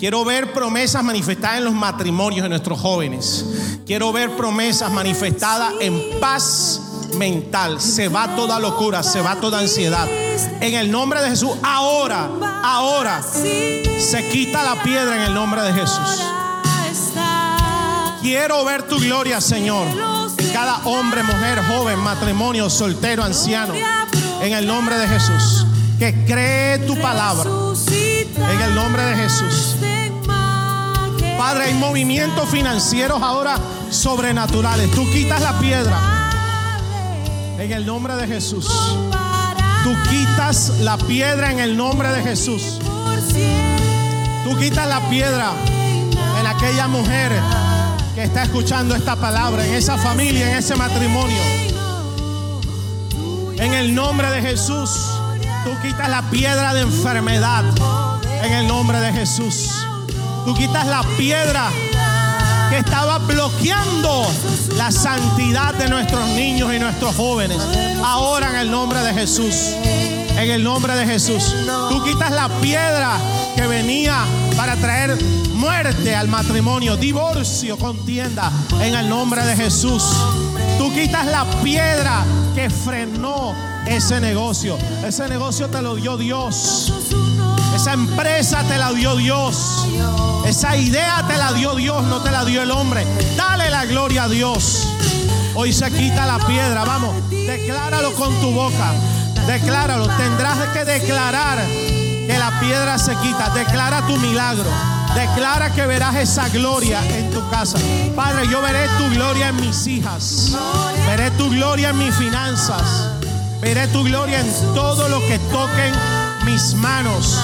Quiero 0.00 0.24
ver 0.24 0.54
promesas 0.54 1.04
manifestadas 1.04 1.58
en 1.58 1.64
los 1.64 1.74
matrimonios 1.74 2.42
de 2.42 2.48
nuestros 2.48 2.80
jóvenes. 2.80 3.44
Quiero 3.84 4.12
ver 4.12 4.34
promesas 4.34 4.90
manifestadas 4.90 5.74
en 5.78 6.18
paz 6.18 6.80
mental. 7.18 7.82
Se 7.82 8.08
va 8.08 8.34
toda 8.34 8.58
locura, 8.58 9.02
se 9.02 9.20
va 9.20 9.36
toda 9.36 9.58
ansiedad. 9.58 10.08
En 10.62 10.72
el 10.72 10.90
nombre 10.90 11.20
de 11.20 11.28
Jesús, 11.28 11.50
ahora, 11.62 12.30
ahora, 12.64 13.22
se 13.22 14.28
quita 14.32 14.62
la 14.62 14.82
piedra 14.82 15.16
en 15.16 15.22
el 15.22 15.34
nombre 15.34 15.60
de 15.60 15.74
Jesús. 15.74 16.22
Quiero 18.22 18.64
ver 18.64 18.84
tu 18.84 18.98
gloria, 19.00 19.38
Señor. 19.42 19.86
En 20.38 20.48
cada 20.50 20.78
hombre, 20.86 21.22
mujer, 21.22 21.62
joven, 21.68 21.98
matrimonio, 21.98 22.70
soltero, 22.70 23.22
anciano. 23.22 23.74
En 24.40 24.54
el 24.54 24.66
nombre 24.66 24.96
de 24.96 25.06
Jesús. 25.06 25.66
Que 25.98 26.24
cree 26.24 26.78
tu 26.86 26.98
palabra. 27.02 27.50
En 28.50 28.60
el 28.62 28.74
nombre 28.74 29.02
de 29.02 29.16
Jesús. 29.16 29.69
Padre, 31.40 31.64
hay 31.64 31.74
movimientos 31.74 32.50
financieros 32.50 33.22
ahora 33.22 33.56
sobrenaturales. 33.88 34.90
Tú 34.90 35.10
quitas 35.10 35.40
la 35.40 35.58
piedra. 35.58 35.98
En 37.58 37.72
el 37.72 37.86
nombre 37.86 38.14
de 38.16 38.26
Jesús. 38.26 38.68
Tú 39.82 39.96
quitas 40.10 40.80
la 40.80 40.98
piedra 40.98 41.50
en 41.50 41.58
el 41.60 41.78
nombre 41.78 42.10
de 42.10 42.22
Jesús. 42.22 42.78
Tú 44.44 44.54
quitas 44.58 44.86
la 44.86 45.00
piedra 45.08 45.52
en 46.38 46.46
aquella 46.46 46.88
mujer 46.88 47.32
que 48.14 48.24
está 48.24 48.42
escuchando 48.42 48.94
esta 48.94 49.16
palabra, 49.16 49.64
en 49.64 49.72
esa 49.72 49.96
familia, 49.96 50.50
en 50.50 50.58
ese 50.58 50.76
matrimonio. 50.76 51.42
En 53.56 53.72
el 53.72 53.94
nombre 53.94 54.30
de 54.30 54.42
Jesús, 54.42 54.90
tú 55.64 55.70
quitas 55.80 56.10
la 56.10 56.20
piedra 56.28 56.74
de 56.74 56.82
enfermedad. 56.82 57.64
En 58.42 58.52
el 58.52 58.68
nombre 58.68 59.00
de 59.00 59.14
Jesús. 59.14 59.86
Tú 60.44 60.54
quitas 60.54 60.86
la 60.86 61.02
piedra 61.16 61.70
que 62.70 62.78
estaba 62.78 63.18
bloqueando 63.18 64.26
la 64.76 64.90
santidad 64.90 65.74
de 65.74 65.88
nuestros 65.88 66.26
niños 66.30 66.72
y 66.72 66.78
nuestros 66.78 67.14
jóvenes. 67.16 67.58
Ahora 68.04 68.50
en 68.50 68.56
el 68.56 68.70
nombre 68.70 69.00
de 69.00 69.12
Jesús. 69.12 69.54
En 70.36 70.50
el 70.50 70.62
nombre 70.62 70.94
de 70.94 71.06
Jesús. 71.06 71.54
Tú 71.88 72.02
quitas 72.04 72.30
la 72.30 72.48
piedra 72.60 73.18
que 73.56 73.66
venía 73.66 74.24
para 74.56 74.76
traer 74.76 75.18
muerte 75.54 76.14
al 76.14 76.28
matrimonio, 76.28 76.96
divorcio, 76.96 77.76
contienda. 77.76 78.50
En 78.80 78.94
el 78.94 79.08
nombre 79.08 79.44
de 79.44 79.56
Jesús. 79.56 80.04
Tú 80.78 80.92
quitas 80.94 81.26
la 81.26 81.44
piedra 81.62 82.24
que 82.54 82.70
frenó 82.70 83.54
ese 83.86 84.20
negocio. 84.20 84.78
Ese 85.04 85.28
negocio 85.28 85.68
te 85.68 85.82
lo 85.82 85.96
dio 85.96 86.16
Dios. 86.16 86.92
Esa 87.80 87.94
empresa 87.94 88.62
te 88.64 88.76
la 88.76 88.92
dio 88.92 89.16
Dios. 89.16 89.86
Esa 90.44 90.76
idea 90.76 91.24
te 91.26 91.38
la 91.38 91.54
dio 91.54 91.74
Dios, 91.76 92.04
no 92.04 92.20
te 92.20 92.30
la 92.30 92.44
dio 92.44 92.60
el 92.60 92.70
hombre. 92.72 93.06
Dale 93.38 93.70
la 93.70 93.86
gloria 93.86 94.24
a 94.24 94.28
Dios. 94.28 94.86
Hoy 95.54 95.72
se 95.72 95.90
quita 95.90 96.26
la 96.26 96.46
piedra. 96.46 96.84
Vamos, 96.84 97.16
decláralo 97.30 98.12
con 98.16 98.38
tu 98.42 98.50
boca. 98.50 98.92
Decláralo. 99.46 100.08
Tendrás 100.08 100.58
que 100.74 100.84
declarar 100.84 101.56
que 102.26 102.36
la 102.38 102.60
piedra 102.60 102.98
se 102.98 103.16
quita. 103.16 103.48
Declara 103.54 104.06
tu 104.06 104.18
milagro. 104.18 104.68
Declara 105.14 105.72
que 105.72 105.86
verás 105.86 106.16
esa 106.16 106.50
gloria 106.50 107.00
en 107.16 107.30
tu 107.30 107.48
casa. 107.48 107.78
Padre, 108.14 108.46
yo 108.46 108.60
veré 108.60 108.88
tu 108.98 109.08
gloria 109.14 109.48
en 109.48 109.56
mis 109.56 109.86
hijas. 109.86 110.54
Veré 111.06 111.30
tu 111.30 111.48
gloria 111.48 111.88
en 111.88 111.98
mis 111.98 112.14
finanzas. 112.14 113.08
Veré 113.62 113.86
tu 113.86 114.04
gloria 114.04 114.40
en 114.40 114.52
todo 114.74 115.08
lo 115.08 115.20
que 115.20 115.38
toquen 115.50 115.94
mis 116.44 116.74
manos. 116.74 117.40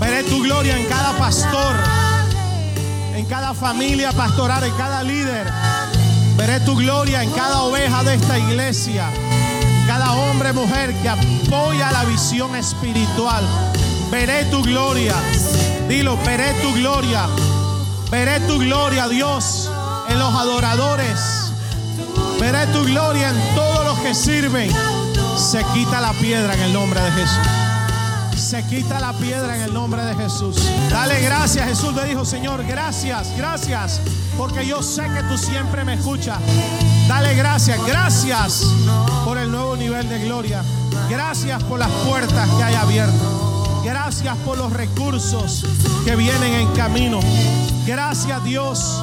Veré 0.00 0.22
tu 0.22 0.42
gloria 0.42 0.76
en 0.76 0.86
cada 0.86 1.12
pastor, 1.18 1.76
en 3.14 3.26
cada 3.26 3.52
familia 3.52 4.12
pastoral, 4.12 4.62
en 4.62 4.72
cada 4.74 5.02
líder. 5.02 5.46
Veré 6.36 6.60
tu 6.60 6.76
gloria 6.76 7.22
en 7.22 7.30
cada 7.32 7.62
oveja 7.62 8.04
de 8.04 8.14
esta 8.14 8.38
iglesia, 8.38 9.10
cada 9.88 10.12
hombre, 10.12 10.52
mujer 10.52 10.94
que 11.02 11.08
apoya 11.08 11.90
la 11.90 12.04
visión 12.04 12.54
espiritual. 12.54 13.44
Veré 14.10 14.44
tu 14.46 14.62
gloria. 14.62 15.16
Dilo, 15.88 16.16
veré 16.18 16.54
tu 16.62 16.72
gloria. 16.74 17.26
Veré 18.10 18.38
tu 18.40 18.58
gloria, 18.58 19.08
Dios, 19.08 19.68
en 20.08 20.18
los 20.18 20.32
adoradores. 20.32 21.52
Veré 22.38 22.66
tu 22.68 22.84
gloria 22.84 23.30
en 23.30 23.54
todos 23.56 23.84
los 23.84 23.98
que 23.98 24.14
sirven. 24.14 24.70
Se 25.36 25.64
quita 25.74 26.00
la 26.00 26.12
piedra 26.12 26.54
en 26.54 26.60
el 26.60 26.72
nombre 26.72 27.00
de 27.00 27.10
Jesús 27.10 27.67
se 28.38 28.64
quita 28.66 29.00
la 29.00 29.12
piedra 29.12 29.56
en 29.56 29.62
el 29.62 29.74
nombre 29.74 30.02
de 30.02 30.14
Jesús. 30.14 30.56
Dale 30.90 31.20
gracias. 31.20 31.66
Jesús 31.66 31.94
le 31.94 32.04
dijo, 32.04 32.24
Señor, 32.24 32.64
gracias, 32.64 33.36
gracias, 33.36 34.00
porque 34.36 34.66
yo 34.66 34.82
sé 34.82 35.02
que 35.02 35.22
tú 35.24 35.36
siempre 35.36 35.84
me 35.84 35.94
escuchas. 35.94 36.38
Dale 37.08 37.34
gracias, 37.34 37.78
gracias 37.86 38.64
por 39.24 39.38
el 39.38 39.50
nuevo 39.50 39.76
nivel 39.76 40.08
de 40.08 40.24
gloria. 40.24 40.62
Gracias 41.10 41.62
por 41.64 41.78
las 41.78 41.90
puertas 42.06 42.48
que 42.50 42.64
hay 42.64 42.74
abierto. 42.74 43.80
Gracias 43.84 44.36
por 44.38 44.58
los 44.58 44.72
recursos 44.72 45.64
que 46.04 46.14
vienen 46.16 46.52
en 46.54 46.68
camino. 46.74 47.20
Gracias 47.86 48.44
Dios 48.44 49.02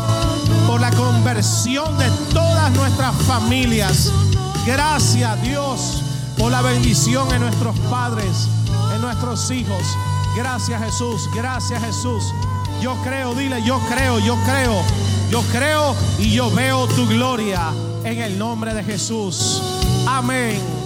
por 0.68 0.80
la 0.80 0.92
conversión 0.92 1.98
de 1.98 2.10
todas 2.34 2.72
nuestras 2.72 3.16
familias. 3.24 4.12
Gracias 4.66 5.42
Dios 5.42 6.04
por 6.38 6.52
la 6.52 6.62
bendición 6.62 7.32
en 7.34 7.42
nuestros 7.42 7.78
padres, 7.92 8.48
nuestros 9.06 9.52
hijos. 9.52 9.84
Gracias 10.36 10.82
Jesús, 10.82 11.30
gracias 11.34 11.84
Jesús. 11.84 12.34
Yo 12.82 12.96
creo, 13.04 13.36
dile, 13.36 13.62
yo 13.62 13.80
creo, 13.88 14.18
yo 14.20 14.36
creo, 14.46 14.82
yo 15.30 15.42
creo 15.52 15.96
y 16.18 16.32
yo 16.32 16.50
veo 16.50 16.88
tu 16.88 17.06
gloria 17.08 17.72
en 18.04 18.20
el 18.20 18.38
nombre 18.38 18.74
de 18.74 18.84
Jesús. 18.84 19.62
Amén. 20.08 20.85